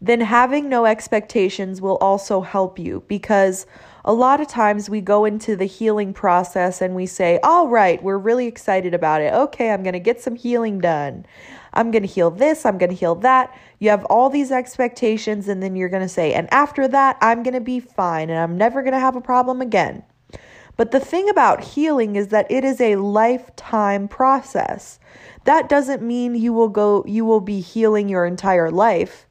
then 0.00 0.20
having 0.20 0.68
no 0.68 0.86
expectations 0.86 1.80
will 1.80 1.96
also 1.96 2.40
help 2.40 2.78
you 2.78 3.02
because 3.08 3.66
a 4.04 4.12
lot 4.12 4.40
of 4.40 4.46
times 4.46 4.88
we 4.88 5.00
go 5.00 5.24
into 5.24 5.56
the 5.56 5.64
healing 5.64 6.12
process 6.12 6.80
and 6.80 6.94
we 6.94 7.04
say, 7.04 7.40
All 7.42 7.68
right, 7.68 8.02
we're 8.02 8.18
really 8.18 8.46
excited 8.46 8.94
about 8.94 9.20
it. 9.20 9.32
Okay, 9.34 9.70
I'm 9.70 9.82
going 9.82 9.94
to 9.94 10.00
get 10.00 10.20
some 10.20 10.36
healing 10.36 10.78
done. 10.78 11.26
I'm 11.72 11.90
going 11.90 12.02
to 12.02 12.08
heal 12.08 12.30
this, 12.30 12.64
I'm 12.64 12.78
going 12.78 12.90
to 12.90 12.96
heal 12.96 13.16
that. 13.16 13.54
You 13.80 13.90
have 13.90 14.04
all 14.06 14.30
these 14.30 14.50
expectations, 14.50 15.48
and 15.48 15.62
then 15.62 15.76
you're 15.76 15.88
going 15.88 16.02
to 16.02 16.08
say, 16.08 16.32
And 16.32 16.52
after 16.52 16.88
that, 16.88 17.18
I'm 17.20 17.42
going 17.42 17.54
to 17.54 17.60
be 17.60 17.80
fine 17.80 18.30
and 18.30 18.38
I'm 18.38 18.56
never 18.56 18.82
going 18.82 18.94
to 18.94 19.00
have 19.00 19.16
a 19.16 19.20
problem 19.20 19.60
again. 19.60 20.04
But 20.76 20.92
the 20.92 21.00
thing 21.00 21.28
about 21.28 21.64
healing 21.64 22.14
is 22.14 22.28
that 22.28 22.50
it 22.50 22.64
is 22.64 22.80
a 22.80 22.96
lifetime 22.96 24.06
process. 24.06 25.00
That 25.44 25.68
doesn't 25.68 26.02
mean 26.02 26.36
you 26.36 26.52
will 26.52 26.68
go 26.68 27.04
you 27.06 27.24
will 27.24 27.40
be 27.40 27.60
healing 27.60 28.08
your 28.08 28.24
entire 28.24 28.70
life 28.70 29.26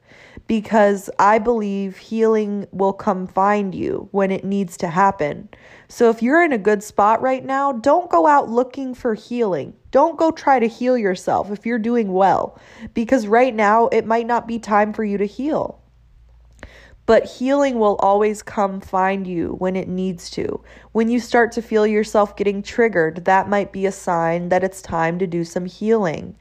because 0.48 1.10
I 1.18 1.38
believe 1.38 1.98
healing 1.98 2.66
will 2.72 2.94
come 2.94 3.26
find 3.26 3.74
you 3.74 4.08
when 4.10 4.30
it 4.30 4.44
needs 4.44 4.78
to 4.78 4.88
happen. 4.88 5.50
So 5.88 6.08
if 6.08 6.22
you're 6.22 6.42
in 6.42 6.52
a 6.52 6.58
good 6.58 6.82
spot 6.82 7.22
right 7.22 7.44
now, 7.44 7.72
don't 7.72 8.10
go 8.10 8.26
out 8.26 8.48
looking 8.48 8.94
for 8.94 9.14
healing. 9.14 9.74
Don't 9.90 10.18
go 10.18 10.30
try 10.30 10.58
to 10.58 10.66
heal 10.66 10.98
yourself 10.98 11.50
if 11.52 11.66
you're 11.66 11.78
doing 11.78 12.12
well, 12.12 12.58
because 12.94 13.26
right 13.26 13.54
now 13.54 13.88
it 13.88 14.06
might 14.06 14.26
not 14.26 14.48
be 14.48 14.58
time 14.58 14.92
for 14.92 15.04
you 15.04 15.18
to 15.18 15.26
heal. 15.26 15.80
But 17.04 17.24
healing 17.24 17.78
will 17.78 17.96
always 17.96 18.42
come 18.42 18.80
find 18.80 19.26
you 19.26 19.54
when 19.58 19.76
it 19.76 19.88
needs 19.88 20.28
to. 20.30 20.62
When 20.92 21.08
you 21.08 21.20
start 21.20 21.52
to 21.52 21.62
feel 21.62 21.86
yourself 21.86 22.36
getting 22.36 22.62
triggered, 22.62 23.24
that 23.24 23.48
might 23.48 23.72
be 23.72 23.86
a 23.86 23.92
sign 23.92 24.50
that 24.50 24.64
it's 24.64 24.82
time 24.82 25.18
to 25.18 25.26
do 25.26 25.44
some 25.44 25.64
healing 25.64 26.36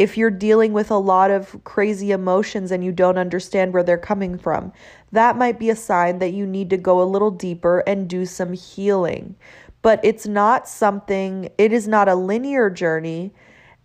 if 0.00 0.16
you're 0.16 0.30
dealing 0.30 0.72
with 0.72 0.90
a 0.90 0.96
lot 0.96 1.30
of 1.30 1.62
crazy 1.64 2.10
emotions 2.10 2.72
and 2.72 2.82
you 2.82 2.90
don't 2.90 3.18
understand 3.18 3.74
where 3.74 3.82
they're 3.82 3.98
coming 3.98 4.38
from, 4.38 4.72
that 5.12 5.36
might 5.36 5.58
be 5.58 5.68
a 5.68 5.76
sign 5.76 6.20
that 6.20 6.32
you 6.32 6.46
need 6.46 6.70
to 6.70 6.78
go 6.78 7.02
a 7.02 7.04
little 7.04 7.30
deeper 7.30 7.80
and 7.80 8.08
do 8.08 8.24
some 8.24 8.54
healing. 8.54 9.36
But 9.82 10.00
it's 10.02 10.26
not 10.26 10.66
something, 10.66 11.50
it 11.58 11.70
is 11.70 11.86
not 11.86 12.08
a 12.08 12.14
linear 12.14 12.70
journey. 12.70 13.34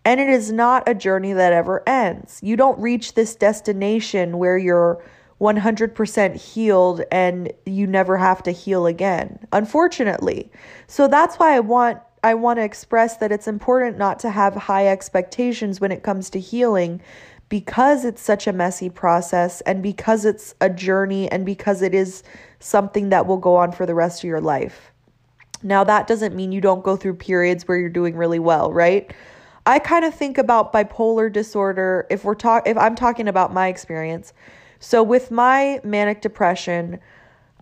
And 0.06 0.22
it 0.22 0.30
is 0.30 0.54
not 0.54 0.88
a 0.88 0.94
journey 0.94 1.34
that 1.34 1.52
ever 1.52 1.84
ends. 1.86 2.40
You 2.42 2.56
don't 2.56 2.80
reach 2.80 3.16
this 3.16 3.36
destination 3.36 4.38
where 4.38 4.58
you're 4.58 5.04
100% 5.42 6.36
healed 6.36 7.02
and 7.12 7.52
you 7.66 7.88
never 7.88 8.16
have 8.16 8.42
to 8.42 8.52
heal 8.52 8.86
again 8.86 9.38
unfortunately 9.52 10.50
so 10.88 11.10
that's 11.10 11.36
why 11.36 11.54
i 11.54 11.60
want 11.60 12.00
i 12.26 12.34
want 12.34 12.58
to 12.58 12.64
express 12.64 13.18
that 13.18 13.32
it's 13.32 13.48
important 13.48 13.98
not 13.98 14.20
to 14.20 14.30
have 14.30 14.56
high 14.56 14.88
expectations 14.88 15.80
when 15.80 15.92
it 15.92 16.04
comes 16.04 16.30
to 16.30 16.40
healing 16.40 17.00
because 17.50 18.06
it's 18.06 18.22
such 18.22 18.48
a 18.48 18.54
messy 18.54 18.90
process 18.90 19.62
and 19.62 19.84
because 19.84 20.26
it's 20.26 20.56
a 20.62 20.70
journey 20.70 21.32
and 21.32 21.46
because 21.46 21.82
it 21.82 21.94
is 21.94 22.24
something 22.60 23.10
that 23.10 23.28
will 23.28 23.38
go 23.38 23.56
on 23.56 23.72
for 23.72 23.86
the 23.86 23.94
rest 23.94 24.24
of 24.24 24.28
your 24.28 24.42
life. 24.42 24.92
Now 25.62 25.84
that 25.84 26.08
doesn't 26.08 26.36
mean 26.36 26.52
you 26.52 26.62
don't 26.62 26.84
go 26.84 26.96
through 26.96 27.16
periods 27.16 27.68
where 27.68 27.78
you're 27.78 27.90
doing 27.90 28.16
really 28.16 28.40
well 28.40 28.74
right? 28.74 29.14
I 29.68 29.80
kind 29.80 30.06
of 30.06 30.14
think 30.14 30.38
about 30.38 30.74
bipolar 30.74 31.32
disorder 31.32 32.06
if 32.10 32.24
we're 32.24 32.36
talk 32.36 32.68
if 32.68 32.78
i'm 32.78 32.96
talking 32.96 33.28
about 33.28 33.54
my 33.54 33.68
experience. 33.68 34.34
So, 34.80 35.02
with 35.02 35.32
my 35.32 35.80
manic 35.84 36.22
depression, 36.22 37.00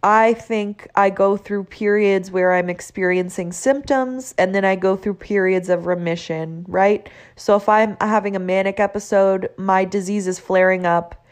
I 0.04 0.34
think 0.34 0.90
I 0.96 1.10
go 1.10 1.38
through 1.38 1.64
periods 1.66 2.30
where 2.30 2.54
I'm 2.54 2.70
experiencing 2.70 3.54
symptoms 3.54 4.36
and 4.38 4.54
then 4.54 4.66
I 4.66 4.76
go 4.76 4.98
through 4.98 5.14
periods 5.14 5.70
of 5.70 5.86
remission, 5.86 6.66
right? 6.68 7.10
So, 7.38 7.56
if 7.56 7.70
I'm 7.70 7.96
having 8.02 8.36
a 8.36 8.40
manic 8.40 8.82
episode, 8.82 9.50
my 9.58 9.86
disease 9.86 10.28
is 10.28 10.40
flaring 10.40 10.86
up. 10.86 11.24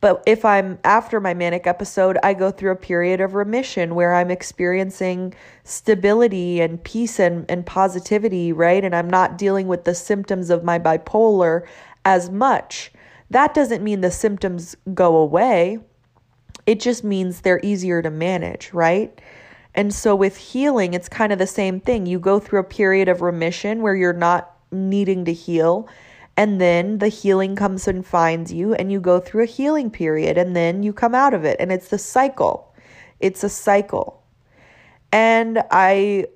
But 0.00 0.22
if 0.26 0.44
I'm 0.44 0.78
after 0.84 1.20
my 1.20 1.34
manic 1.34 1.66
episode, 1.66 2.18
I 2.22 2.34
go 2.34 2.50
through 2.50 2.70
a 2.70 2.76
period 2.76 3.20
of 3.20 3.34
remission 3.34 3.94
where 3.94 4.14
I'm 4.14 4.30
experiencing 4.30 5.34
stability 5.64 6.60
and 6.60 6.82
peace 6.84 7.18
and, 7.18 7.50
and 7.50 7.66
positivity, 7.66 8.52
right? 8.52 8.84
And 8.84 8.94
I'm 8.94 9.10
not 9.10 9.38
dealing 9.38 9.66
with 9.66 9.84
the 9.84 9.94
symptoms 9.94 10.50
of 10.50 10.62
my 10.62 10.78
bipolar 10.78 11.66
as 12.04 12.30
much. 12.30 12.92
That 13.30 13.54
doesn't 13.54 13.82
mean 13.82 14.00
the 14.00 14.10
symptoms 14.10 14.76
go 14.94 15.16
away. 15.16 15.80
It 16.68 16.80
just 16.80 17.02
means 17.02 17.40
they're 17.40 17.60
easier 17.62 18.02
to 18.02 18.10
manage, 18.10 18.74
right? 18.74 19.18
And 19.74 19.94
so 19.94 20.14
with 20.14 20.36
healing, 20.36 20.92
it's 20.92 21.08
kind 21.08 21.32
of 21.32 21.38
the 21.38 21.46
same 21.46 21.80
thing. 21.80 22.04
You 22.04 22.18
go 22.18 22.38
through 22.38 22.60
a 22.60 22.64
period 22.64 23.08
of 23.08 23.22
remission 23.22 23.80
where 23.80 23.94
you're 23.94 24.12
not 24.12 24.54
needing 24.70 25.24
to 25.24 25.32
heal, 25.32 25.88
and 26.36 26.60
then 26.60 26.98
the 26.98 27.08
healing 27.08 27.56
comes 27.56 27.88
and 27.88 28.04
finds 28.04 28.52
you, 28.52 28.74
and 28.74 28.92
you 28.92 29.00
go 29.00 29.18
through 29.18 29.44
a 29.44 29.46
healing 29.46 29.90
period, 29.90 30.36
and 30.36 30.54
then 30.54 30.82
you 30.82 30.92
come 30.92 31.14
out 31.14 31.32
of 31.32 31.42
it. 31.42 31.56
And 31.58 31.72
it's 31.72 31.88
the 31.88 31.96
cycle. 31.96 32.74
It's 33.18 33.42
a 33.42 33.48
cycle. 33.48 34.22
And 35.10 35.64
I 35.70 36.26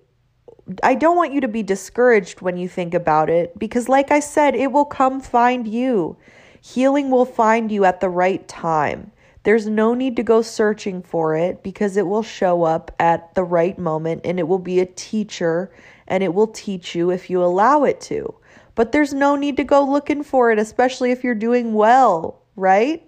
I 0.82 0.94
don't 0.94 1.16
want 1.16 1.34
you 1.34 1.42
to 1.42 1.48
be 1.48 1.62
discouraged 1.62 2.40
when 2.40 2.56
you 2.56 2.70
think 2.70 2.94
about 2.94 3.28
it 3.28 3.58
because 3.58 3.86
like 3.86 4.10
I 4.10 4.20
said, 4.20 4.54
it 4.54 4.72
will 4.72 4.86
come 4.86 5.20
find 5.20 5.68
you. 5.68 6.16
Healing 6.62 7.10
will 7.10 7.26
find 7.26 7.70
you 7.70 7.84
at 7.84 8.00
the 8.00 8.08
right 8.08 8.48
time. 8.48 9.12
There's 9.44 9.66
no 9.66 9.94
need 9.94 10.16
to 10.16 10.22
go 10.22 10.40
searching 10.42 11.02
for 11.02 11.36
it 11.36 11.62
because 11.62 11.96
it 11.96 12.06
will 12.06 12.22
show 12.22 12.62
up 12.62 12.94
at 13.00 13.34
the 13.34 13.42
right 13.42 13.76
moment 13.78 14.22
and 14.24 14.38
it 14.38 14.46
will 14.46 14.58
be 14.58 14.78
a 14.80 14.86
teacher 14.86 15.72
and 16.06 16.22
it 16.22 16.32
will 16.32 16.46
teach 16.46 16.94
you 16.94 17.10
if 17.10 17.28
you 17.28 17.42
allow 17.42 17.84
it 17.84 18.00
to. 18.02 18.34
But 18.74 18.92
there's 18.92 19.12
no 19.12 19.36
need 19.36 19.56
to 19.56 19.64
go 19.64 19.84
looking 19.84 20.22
for 20.22 20.50
it, 20.50 20.58
especially 20.58 21.10
if 21.10 21.24
you're 21.24 21.34
doing 21.34 21.74
well, 21.74 22.42
right? 22.56 23.02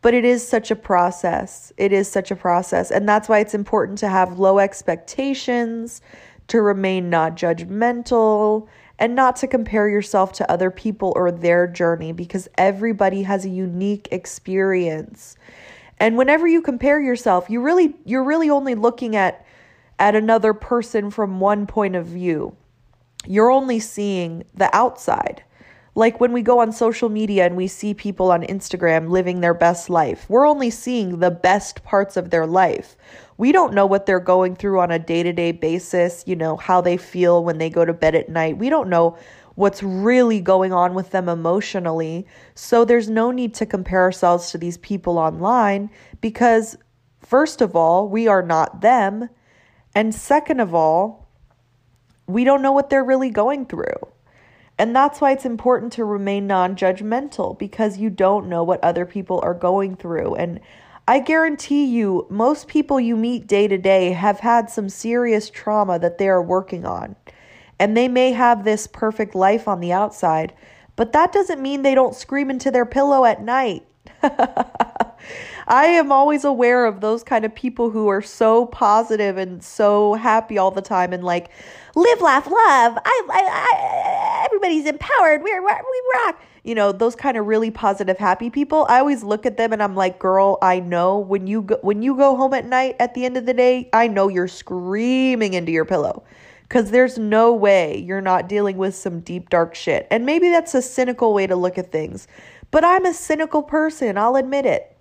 But 0.00 0.14
it 0.14 0.24
is 0.24 0.46
such 0.46 0.70
a 0.70 0.76
process. 0.76 1.72
It 1.76 1.92
is 1.92 2.08
such 2.08 2.30
a 2.30 2.36
process. 2.36 2.90
And 2.90 3.08
that's 3.08 3.28
why 3.28 3.40
it's 3.40 3.54
important 3.54 3.98
to 3.98 4.08
have 4.08 4.38
low 4.38 4.60
expectations, 4.60 6.00
to 6.46 6.62
remain 6.62 7.10
not 7.10 7.36
judgmental, 7.36 8.68
and 8.98 9.14
not 9.14 9.36
to 9.36 9.46
compare 9.46 9.88
yourself 9.88 10.32
to 10.32 10.50
other 10.50 10.70
people 10.70 11.12
or 11.14 11.30
their 11.30 11.66
journey 11.66 12.12
because 12.12 12.48
everybody 12.58 13.22
has 13.22 13.44
a 13.44 13.48
unique 13.48 14.08
experience. 14.10 15.36
And 15.98 16.16
whenever 16.16 16.46
you 16.46 16.62
compare 16.62 17.00
yourself, 17.00 17.48
you 17.50 17.60
really 17.60 17.94
you're 18.04 18.24
really 18.24 18.50
only 18.50 18.74
looking 18.74 19.16
at 19.16 19.44
at 19.98 20.14
another 20.14 20.54
person 20.54 21.10
from 21.10 21.40
one 21.40 21.66
point 21.66 21.96
of 21.96 22.06
view. 22.06 22.56
You're 23.26 23.50
only 23.50 23.80
seeing 23.80 24.44
the 24.54 24.74
outside. 24.74 25.42
Like 25.98 26.20
when 26.20 26.32
we 26.32 26.42
go 26.42 26.60
on 26.60 26.70
social 26.70 27.08
media 27.08 27.44
and 27.44 27.56
we 27.56 27.66
see 27.66 27.92
people 27.92 28.30
on 28.30 28.44
Instagram 28.44 29.10
living 29.10 29.40
their 29.40 29.52
best 29.52 29.90
life, 29.90 30.26
we're 30.30 30.46
only 30.46 30.70
seeing 30.70 31.18
the 31.18 31.32
best 31.32 31.82
parts 31.82 32.16
of 32.16 32.30
their 32.30 32.46
life. 32.46 32.96
We 33.36 33.50
don't 33.50 33.74
know 33.74 33.84
what 33.84 34.06
they're 34.06 34.20
going 34.20 34.54
through 34.54 34.78
on 34.78 34.92
a 34.92 35.00
day 35.00 35.24
to 35.24 35.32
day 35.32 35.50
basis, 35.50 36.22
you 36.24 36.36
know, 36.36 36.56
how 36.56 36.80
they 36.80 36.98
feel 36.98 37.42
when 37.42 37.58
they 37.58 37.68
go 37.68 37.84
to 37.84 37.92
bed 37.92 38.14
at 38.14 38.28
night. 38.28 38.58
We 38.58 38.70
don't 38.70 38.88
know 38.88 39.18
what's 39.56 39.82
really 39.82 40.40
going 40.40 40.72
on 40.72 40.94
with 40.94 41.10
them 41.10 41.28
emotionally. 41.28 42.28
So 42.54 42.84
there's 42.84 43.10
no 43.10 43.32
need 43.32 43.52
to 43.54 43.66
compare 43.66 44.02
ourselves 44.02 44.52
to 44.52 44.58
these 44.58 44.78
people 44.78 45.18
online 45.18 45.90
because, 46.20 46.76
first 47.26 47.60
of 47.60 47.74
all, 47.74 48.08
we 48.08 48.28
are 48.28 48.42
not 48.42 48.82
them. 48.82 49.30
And 49.96 50.14
second 50.14 50.60
of 50.60 50.76
all, 50.76 51.28
we 52.28 52.44
don't 52.44 52.62
know 52.62 52.70
what 52.70 52.88
they're 52.88 53.02
really 53.02 53.30
going 53.30 53.66
through. 53.66 53.96
And 54.78 54.94
that's 54.94 55.20
why 55.20 55.32
it's 55.32 55.44
important 55.44 55.92
to 55.94 56.04
remain 56.04 56.46
non 56.46 56.76
judgmental 56.76 57.58
because 57.58 57.98
you 57.98 58.10
don't 58.10 58.48
know 58.48 58.62
what 58.62 58.82
other 58.84 59.04
people 59.04 59.40
are 59.42 59.54
going 59.54 59.96
through. 59.96 60.36
And 60.36 60.60
I 61.08 61.18
guarantee 61.18 61.86
you, 61.86 62.26
most 62.30 62.68
people 62.68 63.00
you 63.00 63.16
meet 63.16 63.46
day 63.46 63.66
to 63.66 63.78
day 63.78 64.12
have 64.12 64.40
had 64.40 64.70
some 64.70 64.88
serious 64.88 65.50
trauma 65.50 65.98
that 65.98 66.18
they 66.18 66.28
are 66.28 66.42
working 66.42 66.84
on. 66.84 67.16
And 67.80 67.96
they 67.96 68.08
may 68.08 68.32
have 68.32 68.64
this 68.64 68.86
perfect 68.86 69.34
life 69.34 69.66
on 69.66 69.80
the 69.80 69.92
outside, 69.92 70.52
but 70.96 71.12
that 71.12 71.32
doesn't 71.32 71.62
mean 71.62 71.82
they 71.82 71.94
don't 71.94 72.14
scream 72.14 72.50
into 72.50 72.70
their 72.70 72.86
pillow 72.86 73.24
at 73.24 73.42
night. 73.42 73.86
I 75.66 75.86
am 75.86 76.12
always 76.12 76.44
aware 76.44 76.86
of 76.86 77.00
those 77.00 77.22
kind 77.22 77.44
of 77.44 77.54
people 77.54 77.90
who 77.90 78.08
are 78.08 78.22
so 78.22 78.66
positive 78.66 79.36
and 79.36 79.62
so 79.62 80.14
happy 80.14 80.58
all 80.58 80.70
the 80.70 80.82
time 80.82 81.12
and 81.12 81.24
like 81.24 81.50
live, 81.94 82.20
laugh, 82.20 82.46
love. 82.46 82.98
I, 83.04 83.22
I, 83.30 83.48
I 83.50 84.44
everybody's 84.46 84.86
empowered. 84.86 85.42
We're, 85.42 85.62
we're 85.62 85.82
rock 86.14 86.40
you 86.68 86.74
know, 86.74 86.92
those 86.92 87.16
kind 87.16 87.38
of 87.38 87.46
really 87.46 87.70
positive, 87.70 88.18
happy 88.18 88.50
people, 88.50 88.84
I 88.90 88.98
always 88.98 89.22
look 89.22 89.46
at 89.46 89.56
them 89.56 89.72
and 89.72 89.82
I'm 89.82 89.96
like, 89.96 90.18
girl, 90.18 90.58
I 90.60 90.80
know 90.80 91.18
when 91.18 91.46
you 91.46 91.62
go, 91.62 91.78
when 91.80 92.02
you 92.02 92.14
go 92.14 92.36
home 92.36 92.52
at 92.52 92.66
night 92.66 92.96
at 93.00 93.14
the 93.14 93.24
end 93.24 93.38
of 93.38 93.46
the 93.46 93.54
day, 93.54 93.88
I 93.94 94.06
know 94.06 94.28
you're 94.28 94.48
screaming 94.48 95.54
into 95.54 95.72
your 95.72 95.86
pillow 95.86 96.24
because 96.64 96.90
there's 96.90 97.16
no 97.16 97.54
way 97.54 97.96
you're 97.96 98.20
not 98.20 98.50
dealing 98.50 98.76
with 98.76 98.94
some 98.94 99.20
deep, 99.20 99.48
dark 99.48 99.74
shit. 99.74 100.06
And 100.10 100.26
maybe 100.26 100.50
that's 100.50 100.74
a 100.74 100.82
cynical 100.82 101.32
way 101.32 101.46
to 101.46 101.56
look 101.56 101.78
at 101.78 101.90
things, 101.90 102.28
but 102.70 102.84
I'm 102.84 103.06
a 103.06 103.14
cynical 103.14 103.62
person, 103.62 104.18
I'll 104.18 104.36
admit 104.36 104.66
it. 104.66 104.94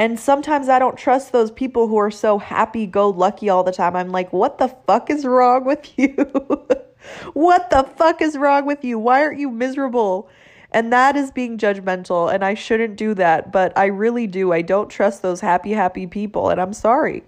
And 0.00 0.18
sometimes 0.18 0.70
I 0.70 0.78
don't 0.78 0.96
trust 0.96 1.30
those 1.30 1.50
people 1.50 1.86
who 1.86 1.98
are 1.98 2.10
so 2.10 2.38
happy 2.38 2.86
go 2.86 3.10
lucky 3.10 3.50
all 3.50 3.62
the 3.62 3.70
time. 3.70 3.94
I'm 3.94 4.08
like, 4.08 4.32
what 4.32 4.56
the 4.56 4.68
fuck 4.86 5.10
is 5.10 5.26
wrong 5.26 5.66
with 5.66 5.92
you? 5.98 6.14
what 7.34 7.68
the 7.68 7.86
fuck 7.96 8.22
is 8.22 8.38
wrong 8.38 8.64
with 8.64 8.82
you? 8.82 8.98
Why 8.98 9.22
aren't 9.22 9.38
you 9.38 9.50
miserable? 9.50 10.30
And 10.72 10.90
that 10.90 11.16
is 11.16 11.30
being 11.30 11.58
judgmental, 11.58 12.32
and 12.32 12.42
I 12.42 12.54
shouldn't 12.54 12.96
do 12.96 13.12
that, 13.14 13.52
but 13.52 13.76
I 13.76 13.86
really 13.86 14.26
do. 14.26 14.52
I 14.52 14.62
don't 14.62 14.88
trust 14.88 15.20
those 15.20 15.42
happy, 15.42 15.72
happy 15.72 16.06
people, 16.06 16.48
and 16.48 16.58
I'm 16.58 16.72
sorry. 16.72 17.22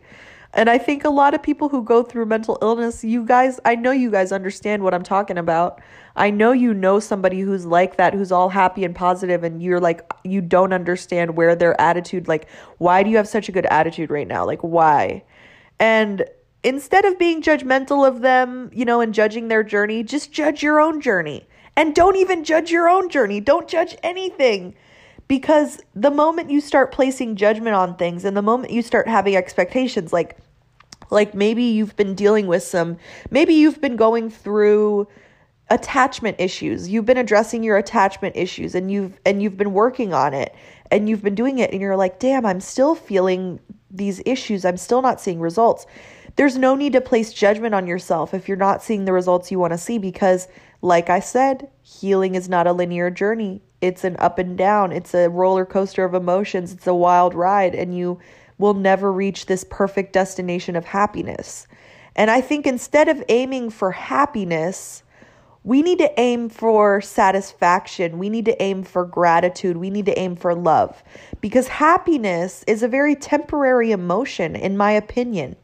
And 0.54 0.68
I 0.68 0.76
think 0.76 1.04
a 1.04 1.10
lot 1.10 1.32
of 1.32 1.42
people 1.42 1.70
who 1.70 1.82
go 1.82 2.02
through 2.02 2.26
mental 2.26 2.58
illness, 2.60 3.02
you 3.02 3.24
guys, 3.24 3.58
I 3.64 3.74
know 3.74 3.90
you 3.90 4.10
guys 4.10 4.32
understand 4.32 4.82
what 4.82 4.92
I'm 4.92 5.02
talking 5.02 5.38
about. 5.38 5.80
I 6.14 6.30
know 6.30 6.52
you 6.52 6.74
know 6.74 7.00
somebody 7.00 7.40
who's 7.40 7.64
like 7.64 7.96
that, 7.96 8.12
who's 8.12 8.30
all 8.30 8.50
happy 8.50 8.84
and 8.84 8.94
positive, 8.94 9.44
and 9.44 9.62
you're 9.62 9.80
like, 9.80 10.02
you 10.24 10.42
don't 10.42 10.74
understand 10.74 11.36
where 11.36 11.56
their 11.56 11.80
attitude, 11.80 12.28
like, 12.28 12.48
why 12.76 13.02
do 13.02 13.08
you 13.08 13.16
have 13.16 13.28
such 13.28 13.48
a 13.48 13.52
good 13.52 13.64
attitude 13.66 14.10
right 14.10 14.28
now? 14.28 14.44
Like, 14.44 14.60
why? 14.60 15.24
And 15.80 16.24
instead 16.62 17.06
of 17.06 17.18
being 17.18 17.40
judgmental 17.40 18.06
of 18.06 18.20
them, 18.20 18.70
you 18.74 18.84
know, 18.84 19.00
and 19.00 19.14
judging 19.14 19.48
their 19.48 19.62
journey, 19.62 20.02
just 20.02 20.32
judge 20.32 20.62
your 20.62 20.80
own 20.80 21.00
journey. 21.00 21.46
And 21.76 21.94
don't 21.94 22.16
even 22.16 22.44
judge 22.44 22.70
your 22.70 22.90
own 22.90 23.08
journey. 23.08 23.40
Don't 23.40 23.66
judge 23.68 23.96
anything. 24.02 24.74
Because 25.28 25.80
the 25.94 26.10
moment 26.10 26.50
you 26.50 26.60
start 26.60 26.92
placing 26.92 27.36
judgment 27.36 27.74
on 27.74 27.96
things 27.96 28.24
and 28.24 28.36
the 28.36 28.42
moment 28.42 28.72
you 28.72 28.82
start 28.82 29.08
having 29.08 29.36
expectations, 29.36 30.12
like, 30.12 30.36
like 31.10 31.34
maybe 31.34 31.62
you've 31.62 31.96
been 31.96 32.14
dealing 32.14 32.46
with 32.46 32.62
some, 32.62 32.98
maybe 33.30 33.54
you've 33.54 33.80
been 33.80 33.96
going 33.96 34.30
through 34.30 35.08
attachment 35.70 36.36
issues. 36.38 36.88
You've 36.88 37.06
been 37.06 37.16
addressing 37.16 37.62
your 37.62 37.78
attachment 37.78 38.36
issues 38.36 38.74
and 38.74 38.90
you've 38.90 39.18
and 39.24 39.42
you've 39.42 39.56
been 39.56 39.72
working 39.72 40.12
on 40.12 40.34
it 40.34 40.54
and 40.90 41.08
you've 41.08 41.22
been 41.22 41.34
doing 41.34 41.58
it 41.58 41.72
and 41.72 41.80
you're 41.80 41.96
like, 41.96 42.18
"Damn, 42.18 42.44
I'm 42.44 42.60
still 42.60 42.94
feeling 42.94 43.58
these 43.90 44.20
issues. 44.26 44.64
I'm 44.64 44.76
still 44.76 45.00
not 45.00 45.20
seeing 45.20 45.40
results." 45.40 45.86
There's 46.36 46.56
no 46.56 46.74
need 46.74 46.92
to 46.94 47.00
place 47.00 47.32
judgment 47.32 47.74
on 47.74 47.86
yourself 47.86 48.34
if 48.34 48.48
you're 48.48 48.56
not 48.56 48.82
seeing 48.82 49.04
the 49.04 49.12
results 49.12 49.50
you 49.50 49.58
want 49.58 49.72
to 49.72 49.78
see 49.78 49.98
because 49.98 50.48
like 50.82 51.08
I 51.08 51.20
said, 51.20 51.70
healing 51.82 52.34
is 52.34 52.48
not 52.48 52.66
a 52.66 52.72
linear 52.72 53.08
journey. 53.08 53.62
It's 53.80 54.04
an 54.04 54.16
up 54.18 54.38
and 54.38 54.58
down. 54.58 54.92
It's 54.92 55.14
a 55.14 55.30
roller 55.30 55.64
coaster 55.64 56.04
of 56.04 56.12
emotions. 56.12 56.72
It's 56.72 56.86
a 56.88 56.94
wild 56.94 57.34
ride, 57.34 57.74
and 57.74 57.96
you 57.96 58.18
will 58.58 58.74
never 58.74 59.12
reach 59.12 59.46
this 59.46 59.64
perfect 59.68 60.12
destination 60.12 60.76
of 60.76 60.84
happiness. 60.84 61.66
And 62.14 62.30
I 62.30 62.40
think 62.40 62.66
instead 62.66 63.08
of 63.08 63.22
aiming 63.28 63.70
for 63.70 63.92
happiness, 63.92 65.02
we 65.64 65.82
need 65.82 65.98
to 65.98 66.20
aim 66.20 66.48
for 66.48 67.00
satisfaction. 67.00 68.18
We 68.18 68.28
need 68.28 68.44
to 68.46 68.60
aim 68.60 68.82
for 68.82 69.04
gratitude. 69.04 69.76
We 69.76 69.90
need 69.90 70.06
to 70.06 70.18
aim 70.18 70.34
for 70.34 70.54
love 70.54 71.02
because 71.40 71.68
happiness 71.68 72.64
is 72.66 72.82
a 72.82 72.88
very 72.88 73.14
temporary 73.14 73.92
emotion 73.92 74.56
in 74.56 74.76
my 74.76 74.90
opinion. 74.90 75.56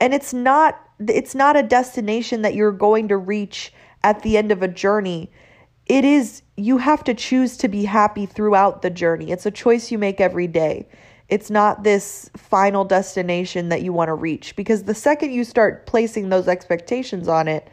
And 0.00 0.14
it's 0.14 0.32
not 0.32 0.80
it's 1.08 1.34
not 1.34 1.56
a 1.56 1.62
destination 1.62 2.42
that 2.42 2.54
you're 2.54 2.72
going 2.72 3.08
to 3.08 3.16
reach 3.16 3.72
at 4.04 4.22
the 4.22 4.36
end 4.36 4.52
of 4.52 4.62
a 4.62 4.68
journey. 4.68 5.30
It 5.86 6.04
is 6.04 6.42
you 6.56 6.78
have 6.78 7.04
to 7.04 7.14
choose 7.14 7.56
to 7.58 7.68
be 7.68 7.84
happy 7.84 8.26
throughout 8.26 8.82
the 8.82 8.90
journey. 8.90 9.30
It's 9.30 9.46
a 9.46 9.50
choice 9.50 9.90
you 9.90 9.98
make 9.98 10.20
every 10.20 10.46
day. 10.46 10.86
It's 11.28 11.50
not 11.50 11.82
this 11.82 12.30
final 12.36 12.84
destination 12.84 13.70
that 13.70 13.82
you 13.82 13.92
want 13.92 14.08
to 14.08 14.14
reach 14.14 14.54
because 14.54 14.82
the 14.82 14.94
second 14.94 15.32
you 15.32 15.44
start 15.44 15.86
placing 15.86 16.28
those 16.28 16.46
expectations 16.46 17.26
on 17.26 17.48
it, 17.48 17.68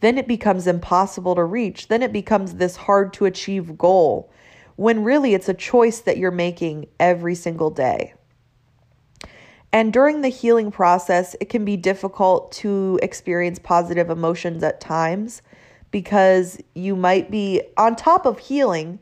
then 0.00 0.18
it 0.18 0.28
becomes 0.28 0.66
impossible 0.66 1.34
to 1.34 1.44
reach. 1.44 1.88
Then 1.88 2.02
it 2.02 2.12
becomes 2.12 2.54
this 2.54 2.76
hard 2.76 3.12
to 3.14 3.24
achieve 3.24 3.78
goal 3.78 4.30
when 4.76 5.04
really 5.04 5.34
it's 5.34 5.48
a 5.48 5.54
choice 5.54 6.00
that 6.00 6.18
you're 6.18 6.30
making 6.30 6.86
every 7.00 7.34
single 7.34 7.70
day. 7.70 8.14
And 9.74 9.92
during 9.92 10.20
the 10.20 10.28
healing 10.28 10.70
process, 10.70 11.34
it 11.40 11.48
can 11.48 11.64
be 11.64 11.76
difficult 11.76 12.52
to 12.52 13.00
experience 13.02 13.58
positive 13.58 14.08
emotions 14.08 14.62
at 14.62 14.80
times 14.80 15.42
because 15.90 16.60
you 16.76 16.94
might 16.94 17.28
be 17.28 17.60
on 17.76 17.96
top 17.96 18.24
of 18.24 18.38
healing 18.38 19.00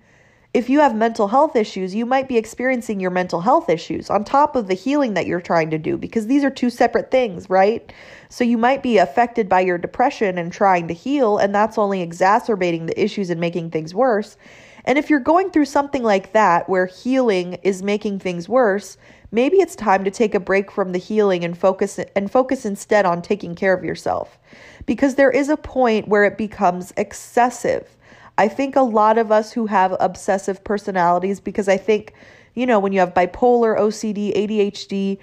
if 0.54 0.68
you 0.68 0.80
have 0.80 0.94
mental 0.94 1.28
health 1.28 1.56
issues, 1.56 1.94
you 1.94 2.04
might 2.04 2.28
be 2.28 2.37
experiencing 2.37 3.00
your 3.00 3.11
mental 3.11 3.40
health 3.40 3.70
issues 3.70 4.11
on 4.11 4.22
top 4.22 4.54
of 4.54 4.68
the 4.68 4.74
healing 4.74 5.14
that 5.14 5.26
you're 5.26 5.40
trying 5.40 5.70
to 5.70 5.78
do 5.78 5.96
because 5.96 6.26
these 6.26 6.44
are 6.44 6.50
two 6.50 6.68
separate 6.68 7.11
things, 7.11 7.48
right? 7.48 7.90
So 8.28 8.44
you 8.44 8.58
might 8.58 8.82
be 8.82 8.98
affected 8.98 9.48
by 9.48 9.61
your 9.61 9.78
depression 9.78 10.37
and 10.37 10.52
trying 10.52 10.88
to 10.88 10.94
heal, 10.94 11.38
and 11.38 11.54
that's 11.54 11.78
only 11.78 12.02
exacerbating 12.02 12.85
the 12.85 13.02
issues 13.02 13.30
and 13.30 13.40
making 13.40 13.70
things 13.70 13.94
worse. 13.94 14.37
And 14.85 14.98
if 14.98 15.08
you're 15.08 15.20
going 15.20 15.50
through 15.50 15.64
something 15.66 16.02
like 16.02 16.32
that 16.32 16.68
where 16.68 16.87
healing 16.87 17.54
is 17.62 17.82
making 17.82 18.18
things 18.18 18.46
worse, 18.46 18.98
maybe 19.33 19.57
it's 19.57 19.75
time 19.75 20.05
to 20.05 20.11
take 20.11 20.35
a 20.35 20.40
break 20.40 20.71
from 20.71 20.92
the 20.92 20.99
healing 20.99 21.45
and 21.45 21.59
focus 21.59 21.99
and 22.14 22.31
focus 22.31 22.64
instead 22.64 23.05
on 23.05 23.23
taking 23.23 23.55
care 23.55 23.75
of 23.75 23.85
yourself. 23.85 24.38
Because 24.87 25.16
there 25.16 25.31
is 25.31 25.49
a 25.49 25.57
point 25.57 26.07
where 26.07 26.25
it 26.25 26.38
becomes 26.38 26.92
excessive 26.97 27.97
I 28.38 28.49
think 28.49 28.77
a 28.77 28.83
lot 28.83 29.18
of 29.18 29.31
us 29.31 29.53
who 29.53 29.66
have 29.66 29.97
obsessive 30.01 30.64
personalities, 30.64 31.40
because 31.40 31.68
I 31.68 31.77
think, 31.77 32.14
you 32.55 32.66
know, 32.66 32.81
when 32.81 32.92
you 32.92 33.01
have 33.01 33.14
bipolar, 33.14 33.79
OCD, 33.79 34.35
ADHD, 34.35 35.18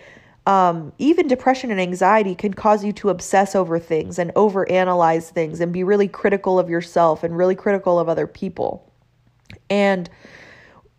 um, 0.45 0.93
even 0.99 1.27
depression 1.27 1.71
and 1.71 1.81
anxiety 1.81 2.33
can 2.33 2.53
cause 2.53 2.83
you 2.83 2.93
to 2.93 3.09
obsess 3.09 3.55
over 3.55 3.77
things 3.77 4.19
and 4.19 4.33
overanalyze 4.35 5.29
things 5.29 5.59
and 5.59 5.73
be 5.73 5.83
really 5.83 6.07
critical 6.07 6.57
of 6.57 6.69
yourself 6.69 7.23
and 7.23 7.37
really 7.37 7.55
critical 7.55 7.99
of 7.99 8.09
other 8.09 8.27
people. 8.27 8.91
And 9.69 10.09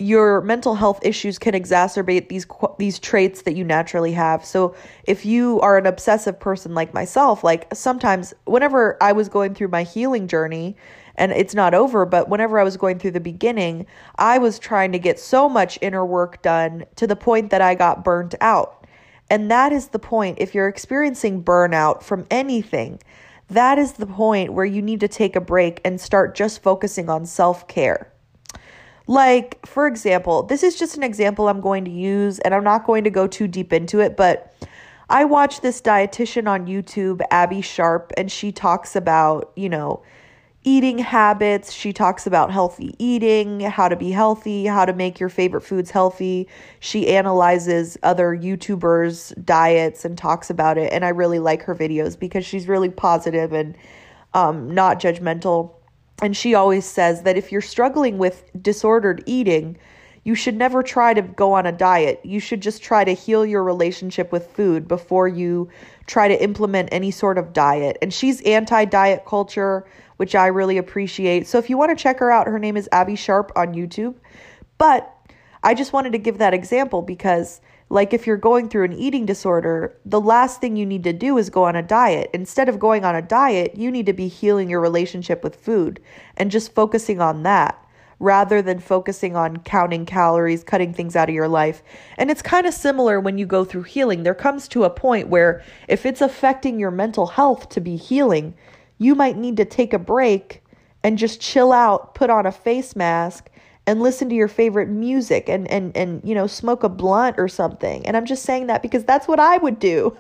your 0.01 0.41
mental 0.41 0.75
health 0.75 0.99
issues 1.03 1.39
can 1.39 1.53
exacerbate 1.53 2.31
these 2.31 2.47
these 2.79 2.99
traits 2.99 3.43
that 3.43 3.55
you 3.55 3.63
naturally 3.63 4.13
have. 4.13 4.43
So 4.43 4.75
if 5.05 5.27
you 5.27 5.61
are 5.61 5.77
an 5.77 5.85
obsessive 5.85 6.41
person 6.41 6.75
like 6.75 6.95
myself, 6.95 7.45
like 7.45 7.69
sometimes 7.75 8.33
whenever 8.47 8.97
I 9.03 9.13
was 9.13 9.29
going 9.29 9.55
through 9.55 9.69
my 9.69 9.83
healing 9.83 10.27
journey, 10.27 10.75
and 11.17 11.33
it's 11.33 11.55
not 11.55 11.75
over, 11.75 12.07
but 12.07 12.31
whenever 12.31 12.59
I 12.59 12.65
was 12.65 12.79
going 12.79 12.99
through 12.99 13.11
the 13.11 13.21
beginning, 13.21 13.85
I 14.17 14.39
was 14.39 14.59
trying 14.59 14.93
to 14.93 14.99
get 14.99 15.21
so 15.21 15.51
much 15.51 15.79
inner 15.83 16.07
work 16.07 16.41
done 16.41 16.87
to 16.97 17.07
the 17.07 17.15
point 17.15 17.51
that 17.51 17.61
I 17.61 17.75
got 17.75 18.03
burnt 18.03 18.35
out. 18.41 18.87
And 19.29 19.51
that 19.51 19.71
is 19.71 19.89
the 19.89 19.99
point. 19.99 20.39
If 20.41 20.55
you're 20.55 20.67
experiencing 20.67 21.45
burnout 21.45 22.03
from 22.03 22.27
anything, 22.31 23.01
that 23.51 23.79
is 23.79 23.93
the 23.93 24.07
point 24.07 24.55
where 24.55 24.65
you 24.65 24.81
need 24.81 25.01
to 25.01 25.09
take 25.09 25.37
a 25.37 25.41
break 25.43 25.83
and 25.85 26.01
start 26.01 26.35
just 26.35 26.63
focusing 26.63 27.11
on 27.11 27.27
self 27.27 27.69
care. 27.69 28.11
Like, 29.11 29.67
for 29.67 29.89
example, 29.89 30.45
this 30.45 30.63
is 30.63 30.79
just 30.79 30.97
an 30.97 31.03
example 31.03 31.49
I'm 31.49 31.61
going 31.61 31.85
to 31.85 31.91
use, 31.91 32.39
and 32.39 32.55
I'm 32.55 32.63
not 32.63 32.87
going 32.87 33.03
to 33.03 33.11
go 33.11 33.27
too 33.27 33.49
deep 33.49 33.73
into 33.73 33.99
it, 33.99 34.17
but 34.17 34.55
I 35.09 35.25
watch 35.25 35.63
this 35.63 35.81
dietitian 35.81 36.49
on 36.49 36.69
YouTube, 36.69 37.21
Abbey 37.33 37.61
Sharp, 37.61 38.13
and 38.17 38.31
she 38.31 38.53
talks 38.53 38.95
about, 38.95 39.51
you 39.57 39.69
know, 39.69 40.05
eating 40.63 40.99
habits. 40.99 41.73
She 41.73 41.93
talks 41.93 42.25
about 42.25 42.53
healthy 42.53 42.95
eating, 43.01 43.59
how 43.59 43.89
to 43.89 43.97
be 43.97 44.13
healthy, 44.13 44.67
how 44.67 44.85
to 44.85 44.93
make 44.93 45.19
your 45.19 45.29
favorite 45.29 45.63
foods 45.63 45.91
healthy. 45.91 46.47
She 46.79 47.09
analyzes 47.09 47.99
other 48.05 48.37
YouTubers' 48.37 49.45
diets 49.45 50.05
and 50.05 50.17
talks 50.17 50.51
about 50.51 50.79
it. 50.79 50.93
And 50.93 51.05
I 51.05 51.09
really 51.09 51.41
like 51.41 51.65
her 51.65 51.75
videos 51.75 52.17
because 52.17 52.47
she's 52.47 52.69
really 52.69 52.91
positive 52.91 53.53
and 53.53 53.77
um, 54.35 54.73
not 54.73 55.01
judgmental. 55.01 55.80
And 56.23 56.37
she 56.37 56.55
always 56.55 56.85
says 56.85 57.23
that 57.23 57.37
if 57.37 57.51
you're 57.51 57.61
struggling 57.61 58.19
with 58.19 58.51
disordered 58.61 59.23
eating, 59.27 59.79
you 60.23 60.35
should 60.35 60.57
never 60.57 60.83
try 60.83 61.15
to 61.15 61.23
go 61.23 61.55
on 61.55 61.65
a 61.65 61.73
diet. 61.73 62.21
You 62.25 62.41
should 62.41 62.61
just 62.61 62.83
try 62.83 63.05
to 63.05 63.13
heal 63.13 63.47
your 63.47 63.65
relationship 63.65 64.31
with 64.33 64.49
food 64.49 64.87
before 64.87 65.29
you 65.29 65.71
try 66.07 66.29
to 66.29 66.43
implement 66.43 66.91
any 66.93 67.11
sort 67.11 67.39
of 67.39 67.53
diet. 67.55 67.97
And 68.03 68.13
she's 68.13 68.43
anti 68.43 68.85
diet 68.85 69.25
culture 69.27 69.87
which 70.21 70.35
I 70.35 70.49
really 70.49 70.77
appreciate. 70.77 71.47
So 71.47 71.57
if 71.57 71.71
you 71.71 71.79
want 71.79 71.97
to 71.97 72.03
check 72.03 72.19
her 72.19 72.31
out, 72.31 72.47
her 72.47 72.59
name 72.59 72.77
is 72.77 72.91
Abbey 72.93 73.17
Sharp 73.17 73.53
on 73.57 73.73
YouTube. 73.73 74.17
But 74.77 75.11
I 75.63 75.73
just 75.73 75.95
wanted 75.95 76.13
to 76.13 76.19
give 76.19 76.37
that 76.37 76.53
example 76.53 77.01
because, 77.01 77.63
like, 77.91 78.15
if 78.15 78.25
you're 78.25 78.37
going 78.37 78.69
through 78.69 78.85
an 78.85 78.93
eating 78.93 79.27
disorder, 79.27 79.99
the 80.07 80.21
last 80.21 80.61
thing 80.61 80.77
you 80.77 80.87
need 80.87 81.03
to 81.05 81.13
do 81.13 81.37
is 81.37 81.51
go 81.51 81.65
on 81.65 81.75
a 81.75 81.83
diet. 81.83 82.31
Instead 82.33 82.69
of 82.69 82.79
going 82.79 83.05
on 83.05 83.17
a 83.17 83.23
diet, 83.23 83.77
you 83.77 83.91
need 83.91 84.07
to 84.07 84.13
be 84.13 84.29
healing 84.29 84.71
your 84.71 84.81
relationship 84.81 85.43
with 85.43 85.57
food 85.57 86.01
and 86.37 86.53
just 86.53 86.73
focusing 86.73 87.21
on 87.21 87.43
that 87.43 87.85
rather 88.21 88.63
than 88.63 88.79
focusing 88.79 89.35
on 89.35 89.57
counting 89.57 90.07
calories, 90.07 90.63
cutting 90.63 90.95
things 90.95 91.17
out 91.17 91.29
of 91.29 91.35
your 91.35 91.49
life. 91.49 91.83
And 92.17 92.31
it's 92.31 92.43
kind 92.43 92.67
of 92.67 92.75
similar 92.75 93.19
when 93.19 93.39
you 93.39 93.47
go 93.47 93.65
through 93.65 93.83
healing. 93.85 94.23
There 94.23 94.35
comes 94.35 94.69
to 94.69 94.85
a 94.85 94.91
point 94.91 95.29
where 95.29 95.65
if 95.89 96.07
it's 96.07 96.21
affecting 96.21 96.79
your 96.79 96.93
mental 96.93 97.27
health 97.27 97.71
to 97.71 97.81
be 97.81 97.97
healing, 97.97 98.55
you 98.99 99.17
might 99.17 99.37
need 99.37 99.57
to 99.57 99.65
take 99.65 99.93
a 99.93 99.99
break 99.99 100.63
and 101.03 101.19
just 101.19 101.41
chill 101.41 101.73
out, 101.73 102.15
put 102.15 102.31
on 102.31 102.47
a 102.47 102.53
face 102.53 102.95
mask 102.95 103.51
and 103.91 104.01
listen 104.01 104.29
to 104.29 104.37
your 104.37 104.47
favorite 104.47 104.89
music 104.89 105.49
and 105.49 105.69
and 105.69 105.97
and 105.97 106.21
you 106.23 106.33
know 106.33 106.47
smoke 106.47 106.85
a 106.85 106.89
blunt 106.89 107.35
or 107.41 107.49
something. 107.49 108.07
And 108.07 108.17
I'm 108.17 108.25
just 108.25 108.45
saying 108.45 108.69
that 108.69 108.83
because 108.83 109.03
that's 109.03 109.27
what 109.27 109.41
I 109.41 109.57
would 109.57 109.81
do. 109.81 110.17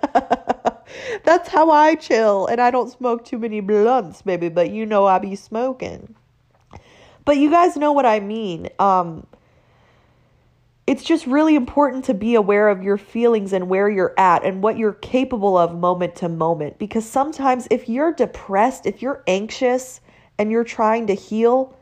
that's 1.24 1.48
how 1.48 1.70
I 1.70 1.94
chill 1.94 2.48
and 2.48 2.60
I 2.60 2.72
don't 2.72 2.90
smoke 2.90 3.24
too 3.24 3.38
many 3.38 3.60
blunts, 3.60 4.22
baby, 4.22 4.48
but 4.48 4.72
you 4.72 4.86
know 4.86 5.06
I 5.06 5.20
be 5.20 5.36
smoking. 5.36 6.16
But 7.24 7.36
you 7.36 7.48
guys 7.48 7.76
know 7.76 7.92
what 7.92 8.06
I 8.06 8.18
mean. 8.18 8.70
Um 8.80 9.24
it's 10.88 11.04
just 11.04 11.28
really 11.28 11.54
important 11.54 12.06
to 12.06 12.14
be 12.14 12.34
aware 12.34 12.70
of 12.70 12.82
your 12.82 12.96
feelings 12.96 13.52
and 13.52 13.68
where 13.68 13.88
you're 13.88 14.14
at 14.18 14.44
and 14.44 14.64
what 14.64 14.78
you're 14.78 14.94
capable 14.94 15.56
of 15.56 15.78
moment 15.78 16.16
to 16.16 16.28
moment. 16.28 16.80
Because 16.80 17.08
sometimes, 17.08 17.68
if 17.70 17.88
you're 17.88 18.12
depressed, 18.12 18.86
if 18.86 19.00
you're 19.00 19.22
anxious 19.28 20.00
and 20.36 20.50
you're 20.50 20.64
trying 20.64 21.06
to 21.06 21.14
heal, 21.14 21.76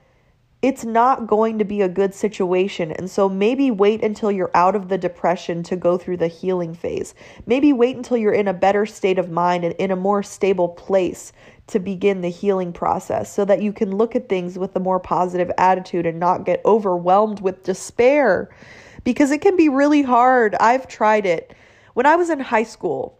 it's 0.60 0.84
not 0.84 1.28
going 1.28 1.58
to 1.58 1.64
be 1.64 1.82
a 1.82 1.88
good 1.88 2.12
situation. 2.12 2.90
And 2.92 3.08
so 3.08 3.28
maybe 3.28 3.70
wait 3.70 4.02
until 4.02 4.32
you're 4.32 4.50
out 4.54 4.74
of 4.74 4.88
the 4.88 4.98
depression 4.98 5.62
to 5.64 5.76
go 5.76 5.96
through 5.96 6.16
the 6.16 6.26
healing 6.26 6.74
phase. 6.74 7.14
Maybe 7.46 7.72
wait 7.72 7.96
until 7.96 8.16
you're 8.16 8.32
in 8.32 8.48
a 8.48 8.54
better 8.54 8.84
state 8.84 9.18
of 9.18 9.30
mind 9.30 9.64
and 9.64 9.74
in 9.74 9.92
a 9.92 9.96
more 9.96 10.22
stable 10.22 10.68
place 10.68 11.32
to 11.68 11.78
begin 11.78 12.22
the 12.22 12.30
healing 12.30 12.72
process 12.72 13.32
so 13.32 13.44
that 13.44 13.62
you 13.62 13.72
can 13.72 13.96
look 13.96 14.16
at 14.16 14.28
things 14.28 14.58
with 14.58 14.74
a 14.74 14.80
more 14.80 14.98
positive 14.98 15.50
attitude 15.58 16.06
and 16.06 16.18
not 16.18 16.44
get 16.44 16.60
overwhelmed 16.64 17.40
with 17.40 17.62
despair 17.62 18.50
because 19.04 19.30
it 19.30 19.40
can 19.40 19.56
be 19.56 19.68
really 19.68 20.02
hard. 20.02 20.56
I've 20.56 20.88
tried 20.88 21.24
it. 21.24 21.54
When 21.94 22.06
I 22.06 22.16
was 22.16 22.30
in 22.30 22.40
high 22.40 22.64
school, 22.64 23.18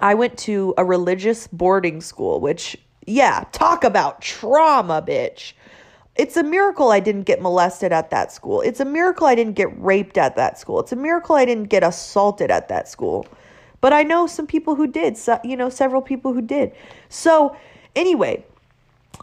I 0.00 0.14
went 0.14 0.36
to 0.38 0.74
a 0.76 0.84
religious 0.84 1.46
boarding 1.46 2.00
school, 2.00 2.40
which, 2.40 2.76
yeah, 3.06 3.44
talk 3.52 3.84
about 3.84 4.22
trauma, 4.22 5.04
bitch. 5.06 5.52
It's 6.16 6.36
a 6.36 6.42
miracle 6.42 6.90
I 6.90 7.00
didn't 7.00 7.24
get 7.24 7.42
molested 7.42 7.92
at 7.92 8.10
that 8.10 8.30
school. 8.30 8.60
It's 8.60 8.80
a 8.80 8.84
miracle 8.84 9.26
I 9.26 9.34
didn't 9.34 9.54
get 9.54 9.68
raped 9.82 10.16
at 10.16 10.36
that 10.36 10.58
school. 10.58 10.78
It's 10.80 10.92
a 10.92 10.96
miracle 10.96 11.34
I 11.34 11.44
didn't 11.44 11.68
get 11.68 11.82
assaulted 11.82 12.50
at 12.50 12.68
that 12.68 12.88
school. 12.88 13.26
But 13.80 13.92
I 13.92 14.04
know 14.04 14.26
some 14.26 14.46
people 14.46 14.76
who 14.76 14.86
did, 14.86 15.16
so, 15.16 15.40
you 15.42 15.56
know, 15.56 15.68
several 15.68 16.00
people 16.00 16.32
who 16.32 16.40
did. 16.40 16.72
So, 17.08 17.56
anyway, 17.96 18.44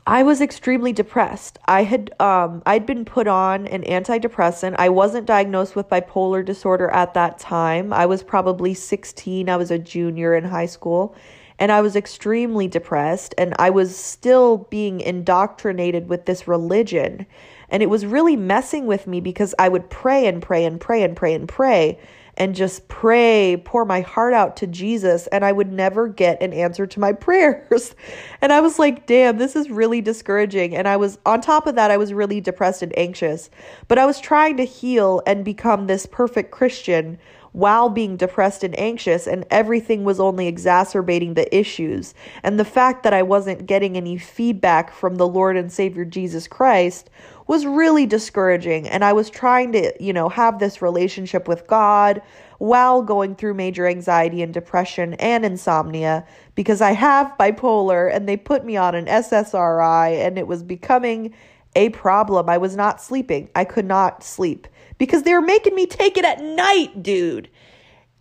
I 0.06 0.24
was 0.24 0.42
extremely 0.42 0.94
depressed. 0.94 1.60
I 1.66 1.84
had 1.84 2.14
um 2.20 2.62
I'd 2.66 2.86
been 2.86 3.06
put 3.06 3.28
on 3.28 3.68
an 3.68 3.84
antidepressant. 3.84 4.76
I 4.78 4.90
wasn't 4.90 5.26
diagnosed 5.26 5.76
with 5.76 5.90
bipolar 5.90 6.44
disorder 6.44 6.90
at 6.92 7.14
that 7.14 7.40
time. 7.40 7.94
I 7.94 8.06
was 8.06 8.24
probably 8.24 8.74
16. 8.74 9.50
I 9.50 9.56
was 9.58 9.72
a 9.72 9.80
junior 9.80 10.36
in 10.36 10.44
high 10.46 10.66
school 10.66 11.16
and 11.62 11.72
I 11.72 11.82
was 11.82 11.96
extremely 11.96 12.68
depressed 12.68 13.36
and 13.38 13.54
I 13.60 13.70
was 13.70 13.96
still 13.96 14.68
being 14.72 15.00
indoctrinated 15.00 16.10
with 16.10 16.26
this 16.26 16.48
religion. 16.48 17.28
And 17.70 17.84
it 17.84 17.90
was 17.90 18.04
really 18.04 18.36
messing 18.36 18.88
with 18.88 19.06
me 19.06 19.22
because 19.22 19.54
I 19.60 19.70
would 19.70 19.88
pray 19.92 20.26
and 20.26 20.42
pray 20.42 20.66
and 20.66 20.82
pray 20.82 21.04
and 21.04 21.16
pray 21.16 21.36
and 21.36 21.48
pray 21.48 22.00
and 22.36 22.56
just 22.56 22.88
pray, 22.88 23.62
pour 23.64 23.86
my 23.86 24.02
heart 24.02 24.34
out 24.34 24.58
to 24.58 24.66
Jesus, 24.66 25.28
and 25.28 25.46
I 25.46 25.52
would 25.52 25.72
never 25.72 26.08
get 26.08 26.42
an 26.42 26.52
answer 26.52 26.88
to 26.88 27.00
my 27.00 27.14
prayers. 27.28 27.94
And 28.42 28.52
I 28.52 28.62
was 28.62 28.80
like, 28.80 29.06
damn, 29.06 29.38
this 29.38 29.56
is 29.56 29.70
really 29.70 30.02
discouraging. 30.02 30.76
And 30.76 30.88
I 30.88 30.98
was, 30.98 31.20
on 31.28 31.42
top 31.42 31.68
of 31.68 31.76
that, 31.76 31.92
I 31.92 31.98
was 31.98 32.12
really 32.12 32.42
depressed 32.42 32.82
and 32.82 32.98
anxious. 32.98 33.52
But 33.88 34.00
I 34.00 34.08
was 34.08 34.20
trying 34.20 34.58
to 34.58 34.66
heal 34.66 35.22
and 35.28 35.46
become 35.46 35.86
this 35.86 36.08
perfect 36.08 36.50
Christian 36.50 37.20
while 37.52 37.90
being 37.90 38.16
depressed 38.16 38.64
and 38.64 38.78
anxious, 38.80 39.28
and 39.28 39.46
everything 39.52 40.04
was 40.04 40.20
only 40.20 40.48
exacerbating 40.48 41.34
the 41.34 41.56
issues. 41.56 42.14
And 42.44 42.60
the 42.60 42.66
fact 42.66 43.04
that 43.04 43.14
I 43.14 43.24
wasn't 43.24 43.66
getting 43.66 43.98
any 43.98 44.18
feedback 44.18 44.94
from 44.94 45.16
the 45.16 45.28
Lord 45.28 45.58
and 45.58 45.72
Savior 45.72 46.06
Jesus 46.06 46.48
Christ 46.48 47.10
was 47.48 47.66
really 47.66 48.06
discouraging. 48.06 48.88
And 48.88 49.04
I 49.04 49.12
was 49.12 49.30
trying 49.30 49.74
to, 49.74 49.94
you 50.00 50.14
know, 50.14 50.30
have 50.30 50.60
this 50.60 50.82
relationship 50.82 51.48
with 51.48 51.68
God 51.68 52.22
while 52.60 53.02
going 53.02 53.36
through 53.36 53.56
major 53.56 53.88
anxiety 53.88 54.42
and 54.42 54.54
depression 54.54 55.16
and 55.16 55.44
insomnia 55.44 56.26
because 56.56 56.80
I 56.80 56.92
have 56.92 57.36
bipolar 57.40 58.14
and 58.14 58.30
they 58.30 58.38
put 58.38 58.64
me 58.64 58.78
on 58.78 58.96
an 58.96 59.08
SSRI 59.08 60.26
and 60.26 60.38
it 60.38 60.48
was 60.48 60.64
becoming 60.64 61.34
a 61.76 61.90
problem. 61.90 62.50
I 62.50 62.58
was 62.58 62.76
not 62.76 63.02
sleeping. 63.02 63.50
I 63.56 63.66
could 63.66 63.86
not 63.86 64.24
sleep 64.24 64.68
because 65.02 65.24
they 65.24 65.34
were 65.34 65.42
making 65.42 65.74
me 65.74 65.88
take 65.88 66.16
it 66.16 66.26
at 66.26 66.44
night, 66.44 67.02
dude. 67.02 67.50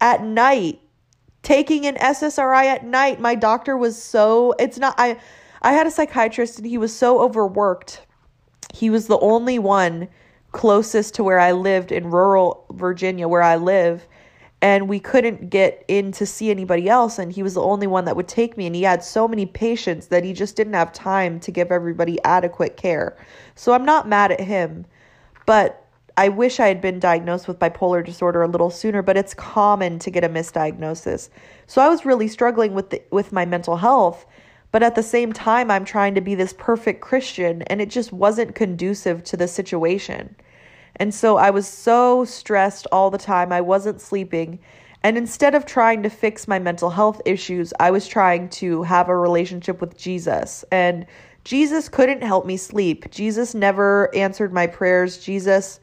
At 0.00 0.24
night. 0.24 0.80
Taking 1.42 1.84
an 1.84 1.96
SSRI 1.96 2.64
at 2.64 2.86
night. 2.86 3.20
My 3.20 3.34
doctor 3.34 3.76
was 3.76 4.02
so 4.02 4.54
it's 4.58 4.78
not 4.78 4.94
I 4.96 5.18
I 5.60 5.72
had 5.72 5.86
a 5.86 5.90
psychiatrist 5.90 6.56
and 6.56 6.66
he 6.66 6.78
was 6.78 6.96
so 6.96 7.20
overworked. 7.20 8.06
He 8.72 8.88
was 8.88 9.08
the 9.08 9.18
only 9.18 9.58
one 9.58 10.08
closest 10.52 11.16
to 11.16 11.22
where 11.22 11.38
I 11.38 11.52
lived 11.52 11.92
in 11.92 12.10
rural 12.10 12.64
Virginia 12.72 13.28
where 13.28 13.42
I 13.42 13.56
live 13.56 14.06
and 14.62 14.88
we 14.88 15.00
couldn't 15.00 15.50
get 15.50 15.84
in 15.86 16.12
to 16.12 16.24
see 16.24 16.50
anybody 16.50 16.88
else 16.88 17.18
and 17.18 17.30
he 17.30 17.42
was 17.42 17.52
the 17.52 17.60
only 17.60 17.88
one 17.88 18.06
that 18.06 18.16
would 18.16 18.28
take 18.28 18.56
me 18.56 18.64
and 18.64 18.74
he 18.74 18.84
had 18.84 19.04
so 19.04 19.28
many 19.28 19.44
patients 19.44 20.06
that 20.06 20.24
he 20.24 20.32
just 20.32 20.56
didn't 20.56 20.72
have 20.72 20.94
time 20.94 21.40
to 21.40 21.50
give 21.50 21.70
everybody 21.70 22.18
adequate 22.24 22.78
care. 22.78 23.18
So 23.54 23.74
I'm 23.74 23.84
not 23.84 24.08
mad 24.08 24.32
at 24.32 24.40
him, 24.40 24.86
but 25.44 25.86
I 26.16 26.28
wish 26.28 26.60
I 26.60 26.68
had 26.68 26.80
been 26.80 26.98
diagnosed 26.98 27.48
with 27.48 27.58
bipolar 27.58 28.04
disorder 28.04 28.42
a 28.42 28.48
little 28.48 28.70
sooner, 28.70 29.02
but 29.02 29.16
it's 29.16 29.34
common 29.34 29.98
to 30.00 30.10
get 30.10 30.24
a 30.24 30.28
misdiagnosis. 30.28 31.28
So 31.66 31.80
I 31.80 31.88
was 31.88 32.04
really 32.04 32.28
struggling 32.28 32.74
with 32.74 32.90
the, 32.90 33.02
with 33.10 33.32
my 33.32 33.44
mental 33.44 33.76
health, 33.76 34.26
but 34.72 34.82
at 34.82 34.94
the 34.94 35.02
same 35.02 35.32
time 35.32 35.70
I'm 35.70 35.84
trying 35.84 36.14
to 36.14 36.20
be 36.20 36.34
this 36.34 36.54
perfect 36.56 37.00
Christian 37.00 37.62
and 37.62 37.80
it 37.80 37.90
just 37.90 38.12
wasn't 38.12 38.54
conducive 38.54 39.24
to 39.24 39.36
the 39.36 39.48
situation. 39.48 40.36
And 40.96 41.14
so 41.14 41.36
I 41.36 41.50
was 41.50 41.66
so 41.66 42.24
stressed 42.24 42.86
all 42.92 43.10
the 43.10 43.18
time. 43.18 43.52
I 43.52 43.60
wasn't 43.60 44.00
sleeping. 44.00 44.58
And 45.02 45.16
instead 45.16 45.54
of 45.54 45.64
trying 45.64 46.02
to 46.02 46.10
fix 46.10 46.46
my 46.46 46.58
mental 46.58 46.90
health 46.90 47.22
issues, 47.24 47.72
I 47.80 47.90
was 47.90 48.06
trying 48.06 48.50
to 48.50 48.82
have 48.82 49.08
a 49.08 49.16
relationship 49.16 49.80
with 49.80 49.96
Jesus. 49.96 50.64
And 50.70 51.06
Jesus 51.44 51.88
couldn't 51.88 52.22
help 52.22 52.44
me 52.44 52.58
sleep. 52.58 53.10
Jesus 53.10 53.54
never 53.54 54.14
answered 54.14 54.52
my 54.52 54.66
prayers. 54.66 55.18
Jesus 55.18 55.80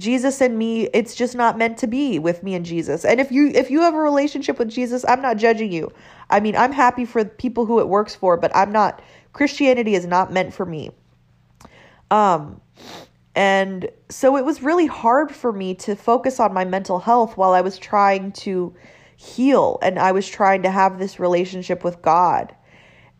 Jesus 0.00 0.40
and 0.40 0.58
me, 0.58 0.88
it's 0.92 1.14
just 1.14 1.34
not 1.34 1.58
meant 1.58 1.78
to 1.78 1.86
be 1.86 2.18
with 2.18 2.42
me 2.42 2.54
and 2.54 2.64
Jesus. 2.64 3.04
And 3.04 3.20
if 3.20 3.32
you 3.32 3.48
if 3.48 3.70
you 3.70 3.80
have 3.82 3.94
a 3.94 3.98
relationship 3.98 4.58
with 4.58 4.68
Jesus, 4.68 5.04
I'm 5.08 5.22
not 5.22 5.36
judging 5.36 5.72
you. 5.72 5.92
I 6.30 6.40
mean, 6.40 6.56
I'm 6.56 6.72
happy 6.72 7.04
for 7.04 7.24
people 7.24 7.66
who 7.66 7.80
it 7.80 7.88
works 7.88 8.14
for, 8.14 8.36
but 8.36 8.54
I'm 8.54 8.72
not 8.72 9.02
Christianity 9.32 9.94
is 9.94 10.06
not 10.06 10.32
meant 10.32 10.54
for 10.54 10.66
me. 10.66 10.90
Um 12.10 12.60
and 13.34 13.90
so 14.08 14.36
it 14.36 14.44
was 14.44 14.62
really 14.62 14.86
hard 14.86 15.34
for 15.34 15.52
me 15.52 15.74
to 15.74 15.96
focus 15.96 16.38
on 16.38 16.54
my 16.54 16.64
mental 16.64 17.00
health 17.00 17.36
while 17.36 17.52
I 17.52 17.62
was 17.62 17.78
trying 17.78 18.32
to 18.32 18.74
heal 19.16 19.78
and 19.82 19.98
I 19.98 20.12
was 20.12 20.28
trying 20.28 20.62
to 20.62 20.70
have 20.70 20.98
this 20.98 21.18
relationship 21.18 21.82
with 21.82 22.00
God 22.02 22.54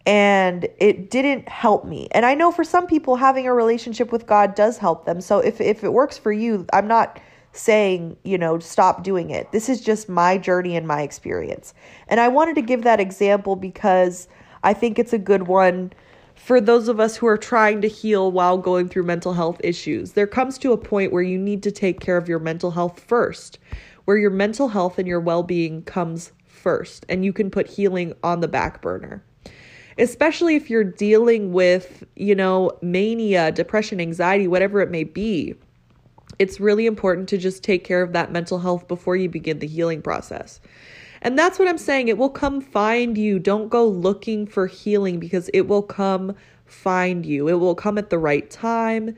and 0.07 0.69
it 0.79 1.11
didn't 1.11 1.49
help 1.49 1.85
me. 1.85 2.09
And 2.11 2.27
I 2.27 2.35
know 2.35 2.53
for 2.53 2.65
some 2.65 2.87
people 2.87 3.17
having 3.17 3.47
a 3.47 3.55
relationship 3.55 4.13
with 4.13 4.27
God 4.27 4.55
does 4.55 4.79
help 4.79 5.07
them. 5.07 5.21
So 5.21 5.39
if 5.39 5.61
if 5.61 5.83
it 5.83 5.93
works 5.93 6.19
for 6.19 6.33
you, 6.33 6.67
I'm 6.73 6.87
not 6.87 7.21
saying, 7.53 8.17
you 8.25 8.37
know, 8.37 8.59
stop 8.59 9.03
doing 9.03 9.31
it. 9.31 9.51
This 9.53 9.69
is 9.69 9.81
just 9.81 10.09
my 10.09 10.37
journey 10.37 10.77
and 10.77 10.87
my 10.87 11.03
experience. 11.03 11.73
And 12.09 12.21
I 12.21 12.29
wanted 12.29 12.57
to 12.57 12.63
give 12.63 12.83
that 12.83 13.01
example 13.01 13.57
because 13.57 14.29
I 14.63 14.75
think 14.75 14.99
it's 14.99 15.13
a 15.13 15.19
good 15.19 15.45
one 15.45 15.93
for 16.35 16.61
those 16.61 16.89
of 16.89 16.99
us 16.99 17.17
who 17.17 17.27
are 17.29 17.39
trying 17.39 17.81
to 17.81 17.89
heal 17.89 18.33
while 18.33 18.59
going 18.59 18.89
through 18.89 19.05
mental 19.05 19.35
health 19.35 19.61
issues. 19.63 20.13
There 20.13 20.27
comes 20.27 20.59
to 20.59 20.73
a 20.73 20.77
point 20.77 21.13
where 21.13 21.23
you 21.23 21.39
need 21.39 21.63
to 21.63 21.71
take 21.71 22.01
care 22.01 22.17
of 22.17 22.29
your 22.29 22.41
mental 22.41 22.73
health 22.73 22.99
first, 22.99 23.61
where 24.05 24.17
your 24.17 24.31
mental 24.31 24.69
health 24.69 24.99
and 24.99 25.07
your 25.07 25.21
well-being 25.21 25.83
comes 25.85 26.33
first, 26.45 27.07
and 27.09 27.25
you 27.25 27.33
can 27.33 27.51
put 27.51 27.69
healing 27.69 28.15
on 28.25 28.41
the 28.41 28.49
back 28.49 28.83
burner 28.83 29.23
especially 29.99 30.57
if 30.57 30.71
you're 30.71 30.85
dealing 30.85 31.53
with, 31.53 32.05
you 32.17 32.35
know, 32.35 32.73
mania, 32.83 33.53
depression, 33.53 34.01
anxiety, 34.01 34.49
whatever 34.49 34.81
it 34.81 34.91
may 34.91 35.05
be. 35.05 35.55
It's 36.39 36.59
really 36.59 36.87
important 36.87 37.29
to 37.29 37.39
just 37.39 37.63
take 37.63 37.85
care 37.85 38.03
of 38.03 38.13
that 38.13 38.33
mental 38.33 38.59
health 38.59 38.89
before 38.89 39.17
you 39.17 39.29
begin 39.29 39.61
the 39.61 39.69
healing 39.69 40.03
process. 40.03 40.61
And 41.23 41.39
that's 41.39 41.59
what 41.59 41.69
I'm 41.69 41.79
saying. 41.79 42.09
It 42.09 42.19
will 42.19 42.31
come 42.31 42.61
find 42.61 43.17
you. 43.17 43.39
Don't 43.39 43.69
go 43.69 43.87
looking 43.87 44.47
for 44.47 44.67
healing 44.67 45.19
because 45.19 45.49
it 45.55 45.63
will 45.63 45.83
come 45.83 46.35
find 46.67 47.25
you. 47.25 47.49
It 47.49 47.55
will 47.55 47.75
come 47.75 47.97
at 47.97 48.11
the 48.11 48.19
right 48.19 48.49
time. 48.51 49.17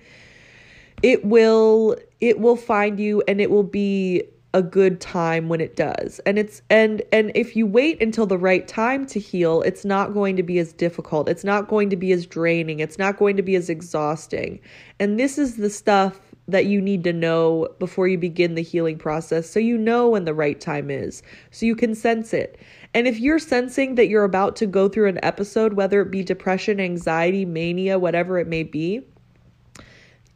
It 1.02 1.24
will 1.24 1.96
it 2.20 2.38
will 2.38 2.56
find 2.56 2.98
you 2.98 3.22
and 3.28 3.40
it 3.40 3.50
will 3.50 3.62
be 3.62 4.22
a 4.54 4.62
good 4.62 5.00
time 5.00 5.48
when 5.48 5.60
it 5.60 5.76
does. 5.76 6.18
And 6.24 6.38
it's 6.38 6.62
and 6.70 7.02
and 7.12 7.30
if 7.34 7.56
you 7.56 7.66
wait 7.66 8.00
until 8.02 8.26
the 8.26 8.38
right 8.38 8.66
time 8.66 9.06
to 9.06 9.20
heal, 9.20 9.62
it's 9.62 9.84
not 9.84 10.14
going 10.14 10.36
to 10.36 10.42
be 10.42 10.58
as 10.58 10.72
difficult. 10.72 11.28
It's 11.28 11.44
not 11.44 11.68
going 11.68 11.90
to 11.90 11.96
be 11.96 12.12
as 12.12 12.26
draining. 12.26 12.80
It's 12.80 12.98
not 12.98 13.18
going 13.18 13.36
to 13.36 13.42
be 13.42 13.54
as 13.56 13.68
exhausting. 13.68 14.60
And 14.98 15.20
this 15.20 15.36
is 15.36 15.56
the 15.56 15.70
stuff 15.70 16.20
that 16.48 16.66
you 16.66 16.80
need 16.80 17.04
to 17.04 17.12
know 17.12 17.68
before 17.78 18.06
you 18.06 18.16
begin 18.16 18.54
the 18.54 18.62
healing 18.62 18.98
process 18.98 19.50
so 19.50 19.58
you 19.58 19.76
know 19.76 20.08
when 20.08 20.24
the 20.24 20.34
right 20.34 20.60
time 20.60 20.90
is. 20.90 21.22
So 21.50 21.66
you 21.66 21.74
can 21.74 21.94
sense 21.94 22.32
it. 22.32 22.58
And 22.94 23.06
if 23.06 23.18
you're 23.18 23.40
sensing 23.40 23.96
that 23.96 24.08
you're 24.08 24.24
about 24.24 24.56
to 24.56 24.66
go 24.66 24.88
through 24.88 25.08
an 25.08 25.18
episode, 25.22 25.74
whether 25.74 26.00
it 26.00 26.10
be 26.10 26.22
depression, 26.22 26.80
anxiety, 26.80 27.44
mania, 27.44 27.98
whatever 27.98 28.38
it 28.38 28.46
may 28.46 28.62
be, 28.62 29.02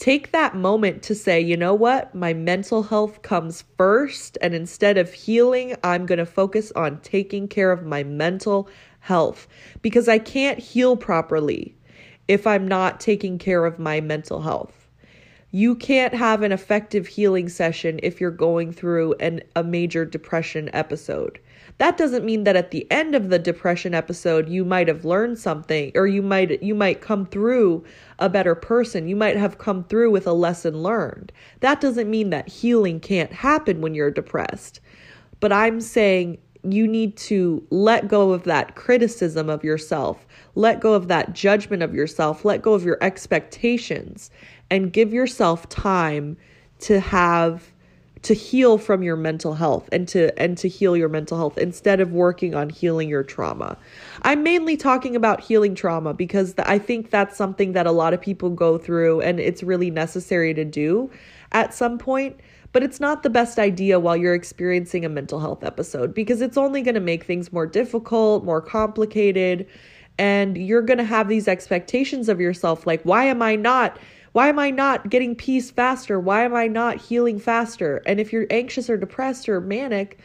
take 0.00 0.32
that 0.32 0.56
moment 0.56 1.02
to 1.02 1.14
say, 1.14 1.38
you 1.38 1.56
know 1.56 1.74
what? 1.74 2.14
My 2.14 2.32
mental 2.32 2.82
health 2.82 3.20
comes 3.20 3.64
first. 3.76 4.38
And 4.40 4.54
instead 4.54 4.96
of 4.96 5.12
healing, 5.12 5.76
I'm 5.84 6.06
going 6.06 6.18
to 6.18 6.26
focus 6.26 6.72
on 6.74 7.00
taking 7.02 7.46
care 7.46 7.70
of 7.70 7.84
my 7.84 8.02
mental 8.02 8.68
health 9.00 9.46
because 9.82 10.08
I 10.08 10.18
can't 10.18 10.58
heal 10.58 10.96
properly 10.96 11.76
if 12.28 12.46
I'm 12.46 12.66
not 12.66 12.98
taking 12.98 13.38
care 13.38 13.66
of 13.66 13.78
my 13.78 14.00
mental 14.00 14.40
health. 14.40 14.88
You 15.50 15.74
can't 15.74 16.14
have 16.14 16.42
an 16.42 16.52
effective 16.52 17.06
healing 17.06 17.48
session 17.48 18.00
if 18.02 18.20
you're 18.20 18.30
going 18.30 18.72
through 18.72 19.14
an, 19.14 19.42
a 19.54 19.62
major 19.62 20.04
depression 20.04 20.70
episode. 20.72 21.40
That 21.80 21.96
doesn't 21.96 22.26
mean 22.26 22.44
that 22.44 22.56
at 22.56 22.72
the 22.72 22.86
end 22.90 23.14
of 23.14 23.30
the 23.30 23.38
depression 23.38 23.94
episode 23.94 24.50
you 24.50 24.66
might 24.66 24.86
have 24.86 25.06
learned 25.06 25.38
something 25.38 25.92
or 25.94 26.06
you 26.06 26.20
might 26.20 26.62
you 26.62 26.74
might 26.74 27.00
come 27.00 27.24
through 27.24 27.84
a 28.18 28.28
better 28.28 28.54
person. 28.54 29.08
You 29.08 29.16
might 29.16 29.38
have 29.38 29.56
come 29.56 29.84
through 29.84 30.10
with 30.10 30.26
a 30.26 30.34
lesson 30.34 30.82
learned. 30.82 31.32
That 31.60 31.80
doesn't 31.80 32.10
mean 32.10 32.28
that 32.28 32.50
healing 32.50 33.00
can't 33.00 33.32
happen 33.32 33.80
when 33.80 33.94
you're 33.94 34.10
depressed. 34.10 34.80
But 35.40 35.54
I'm 35.54 35.80
saying 35.80 36.36
you 36.62 36.86
need 36.86 37.16
to 37.16 37.66
let 37.70 38.08
go 38.08 38.32
of 38.32 38.44
that 38.44 38.74
criticism 38.76 39.48
of 39.48 39.64
yourself, 39.64 40.26
let 40.56 40.80
go 40.80 40.92
of 40.92 41.08
that 41.08 41.32
judgment 41.32 41.82
of 41.82 41.94
yourself, 41.94 42.44
let 42.44 42.60
go 42.60 42.74
of 42.74 42.84
your 42.84 42.98
expectations, 43.00 44.30
and 44.68 44.92
give 44.92 45.14
yourself 45.14 45.66
time 45.70 46.36
to 46.80 47.00
have 47.00 47.72
to 48.22 48.34
heal 48.34 48.76
from 48.76 49.02
your 49.02 49.16
mental 49.16 49.54
health 49.54 49.88
and 49.92 50.06
to 50.08 50.38
and 50.38 50.58
to 50.58 50.68
heal 50.68 50.96
your 50.96 51.08
mental 51.08 51.38
health 51.38 51.56
instead 51.56 52.00
of 52.00 52.12
working 52.12 52.54
on 52.54 52.68
healing 52.68 53.08
your 53.08 53.22
trauma. 53.22 53.78
I'm 54.22 54.42
mainly 54.42 54.76
talking 54.76 55.16
about 55.16 55.40
healing 55.40 55.74
trauma 55.74 56.12
because 56.12 56.54
I 56.58 56.78
think 56.78 57.10
that's 57.10 57.36
something 57.36 57.72
that 57.72 57.86
a 57.86 57.92
lot 57.92 58.12
of 58.12 58.20
people 58.20 58.50
go 58.50 58.76
through 58.76 59.22
and 59.22 59.40
it's 59.40 59.62
really 59.62 59.90
necessary 59.90 60.52
to 60.54 60.64
do 60.64 61.10
at 61.52 61.72
some 61.72 61.96
point, 61.96 62.38
but 62.72 62.82
it's 62.82 63.00
not 63.00 63.22
the 63.22 63.30
best 63.30 63.58
idea 63.58 63.98
while 63.98 64.16
you're 64.16 64.34
experiencing 64.34 65.04
a 65.04 65.08
mental 65.08 65.40
health 65.40 65.64
episode 65.64 66.12
because 66.12 66.42
it's 66.42 66.58
only 66.58 66.82
going 66.82 66.94
to 66.94 67.00
make 67.00 67.24
things 67.24 67.52
more 67.52 67.66
difficult, 67.66 68.44
more 68.44 68.60
complicated, 68.60 69.66
and 70.18 70.58
you're 70.58 70.82
going 70.82 70.98
to 70.98 71.04
have 71.04 71.28
these 71.28 71.48
expectations 71.48 72.28
of 72.28 72.38
yourself 72.38 72.86
like 72.86 73.02
why 73.04 73.24
am 73.24 73.40
I 73.40 73.56
not 73.56 73.96
why 74.32 74.48
am 74.48 74.58
I 74.58 74.70
not 74.70 75.10
getting 75.10 75.34
peace 75.34 75.70
faster? 75.70 76.20
Why 76.20 76.44
am 76.44 76.54
I 76.54 76.68
not 76.68 76.98
healing 76.98 77.38
faster? 77.38 78.00
And 78.06 78.20
if 78.20 78.32
you're 78.32 78.46
anxious 78.50 78.88
or 78.88 78.96
depressed 78.96 79.48
or 79.48 79.60
manic, 79.60 80.18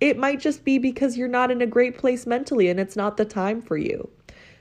it 0.00 0.16
might 0.16 0.38
just 0.38 0.64
be 0.64 0.78
because 0.78 1.16
you're 1.16 1.26
not 1.26 1.50
in 1.50 1.60
a 1.60 1.66
great 1.66 1.98
place 1.98 2.26
mentally 2.26 2.68
and 2.68 2.78
it's 2.78 2.94
not 2.94 3.16
the 3.16 3.24
time 3.24 3.60
for 3.60 3.76
you. 3.76 4.08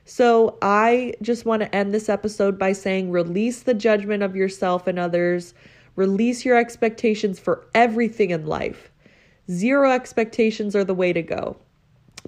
So, 0.05 0.57
I 0.61 1.13
just 1.21 1.45
want 1.45 1.61
to 1.63 1.75
end 1.75 1.93
this 1.93 2.07
episode 2.07 2.57
by 2.57 2.71
saying 2.71 3.11
release 3.11 3.63
the 3.63 3.73
judgment 3.73 4.23
of 4.23 4.37
yourself 4.37 4.87
and 4.87 4.97
others, 4.97 5.53
release 5.97 6.45
your 6.45 6.55
expectations 6.55 7.39
for 7.39 7.67
everything 7.75 8.29
in 8.29 8.45
life. 8.45 8.89
Zero 9.51 9.91
expectations 9.91 10.77
are 10.77 10.85
the 10.85 10.93
way 10.93 11.11
to 11.11 11.21
go. 11.21 11.57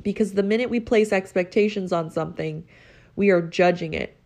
Because 0.04 0.34
the 0.34 0.44
minute 0.44 0.70
we 0.70 0.82
place 0.82 1.14
expectations 1.14 1.94
on 1.94 2.12
something, 2.12 2.66
we 3.16 3.30
are 3.30 3.42
judging 3.42 3.94
it. 3.94 4.19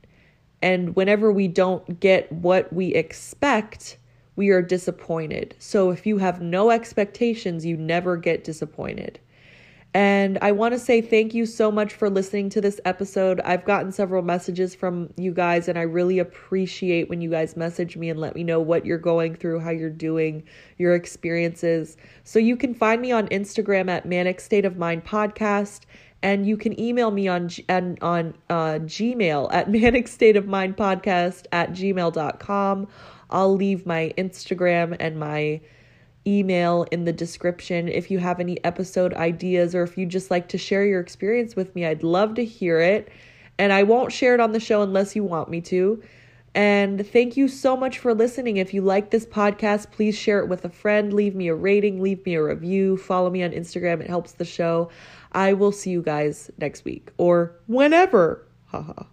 And 0.63 0.95
whenever 0.95 1.29
we 1.29 1.49
don't 1.49 1.99
get 1.99 2.31
what 2.31 2.71
we 2.71 2.95
expect, 2.95 3.97
we 4.37 4.49
are 4.49 4.61
disappointed. 4.61 5.55
So 5.59 5.91
if 5.91 6.05
you 6.05 6.19
have 6.19 6.41
no 6.41 6.71
expectations, 6.71 7.65
you 7.65 7.75
never 7.75 8.15
get 8.15 8.45
disappointed. 8.45 9.19
And 9.93 10.39
I 10.41 10.53
want 10.53 10.73
to 10.73 10.79
say 10.79 11.01
thank 11.01 11.33
you 11.33 11.45
so 11.45 11.69
much 11.69 11.93
for 11.93 12.09
listening 12.09 12.49
to 12.51 12.61
this 12.61 12.79
episode. 12.85 13.41
I've 13.41 13.65
gotten 13.65 13.91
several 13.91 14.23
messages 14.23 14.73
from 14.73 15.13
you 15.17 15.33
guys, 15.33 15.67
and 15.67 15.77
I 15.77 15.81
really 15.81 16.17
appreciate 16.17 17.09
when 17.09 17.19
you 17.19 17.29
guys 17.29 17.57
message 17.57 17.97
me 17.97 18.09
and 18.09 18.19
let 18.19 18.33
me 18.33 18.45
know 18.45 18.61
what 18.61 18.85
you're 18.85 18.97
going 18.97 19.35
through, 19.35 19.59
how 19.59 19.69
you're 19.71 19.89
doing, 19.89 20.43
your 20.77 20.95
experiences. 20.95 21.97
So 22.23 22.39
you 22.39 22.55
can 22.55 22.73
find 22.73 23.01
me 23.01 23.11
on 23.11 23.27
Instagram 23.27 23.89
at 23.89 24.07
Manic 24.07 24.39
State 24.39 24.65
of 24.65 24.77
Mind 24.77 25.03
Podcast, 25.03 25.81
and 26.23 26.47
you 26.47 26.55
can 26.55 26.79
email 26.79 27.11
me 27.11 27.27
on 27.27 27.49
and 27.67 28.01
on 28.01 28.33
uh, 28.49 28.79
Gmail 28.79 29.53
at 29.53 29.69
Manic 29.69 30.07
State 30.07 30.37
of 30.37 30.47
Mind 30.47 30.77
Podcast 30.77 31.45
at 31.51 31.71
gmail.com. 31.71 32.87
I'll 33.29 33.55
leave 33.55 33.85
my 33.85 34.13
Instagram 34.17 34.95
and 34.99 35.19
my 35.19 35.59
email 36.25 36.85
in 36.91 37.03
the 37.03 37.11
description 37.11 37.89
if 37.89 38.09
you 38.09 38.17
have 38.19 38.39
any 38.39 38.63
episode 38.63 39.13
ideas 39.13 39.75
or 39.75 39.83
if 39.83 39.97
you'd 39.97 40.09
just 40.09 40.31
like 40.31 40.47
to 40.47 40.57
share 40.57 40.85
your 40.85 41.01
experience 41.01 41.55
with 41.55 41.75
me. 41.75 41.85
I'd 41.85 42.03
love 42.03 42.35
to 42.35 42.45
hear 42.45 42.79
it. 42.79 43.09
And 43.59 43.73
I 43.73 43.83
won't 43.83 44.11
share 44.11 44.33
it 44.33 44.39
on 44.39 44.53
the 44.53 44.59
show 44.59 44.81
unless 44.81 45.15
you 45.15 45.23
want 45.23 45.49
me 45.49 45.59
to. 45.61 46.01
And 46.55 47.05
thank 47.07 47.35
you 47.35 47.47
so 47.47 47.75
much 47.75 47.97
for 47.97 48.13
listening. 48.13 48.57
If 48.57 48.73
you 48.73 48.81
like 48.81 49.09
this 49.09 49.25
podcast, 49.25 49.91
please 49.91 50.15
share 50.15 50.39
it 50.39 50.47
with 50.47 50.63
a 50.65 50.69
friend, 50.69 51.11
leave 51.11 51.33
me 51.33 51.47
a 51.47 51.55
rating, 51.55 51.99
leave 51.99 52.23
me 52.25 52.35
a 52.35 52.43
review, 52.43 52.95
follow 52.95 53.31
me 53.31 53.41
on 53.43 53.51
Instagram. 53.51 54.01
It 54.01 54.07
helps 54.07 54.33
the 54.33 54.45
show. 54.45 54.89
I 55.33 55.53
will 55.53 55.71
see 55.71 55.89
you 55.89 56.01
guys 56.01 56.51
next 56.57 56.85
week 56.85 57.11
or 57.17 57.55
whenever. 57.67 58.47
Haha. 58.67 59.03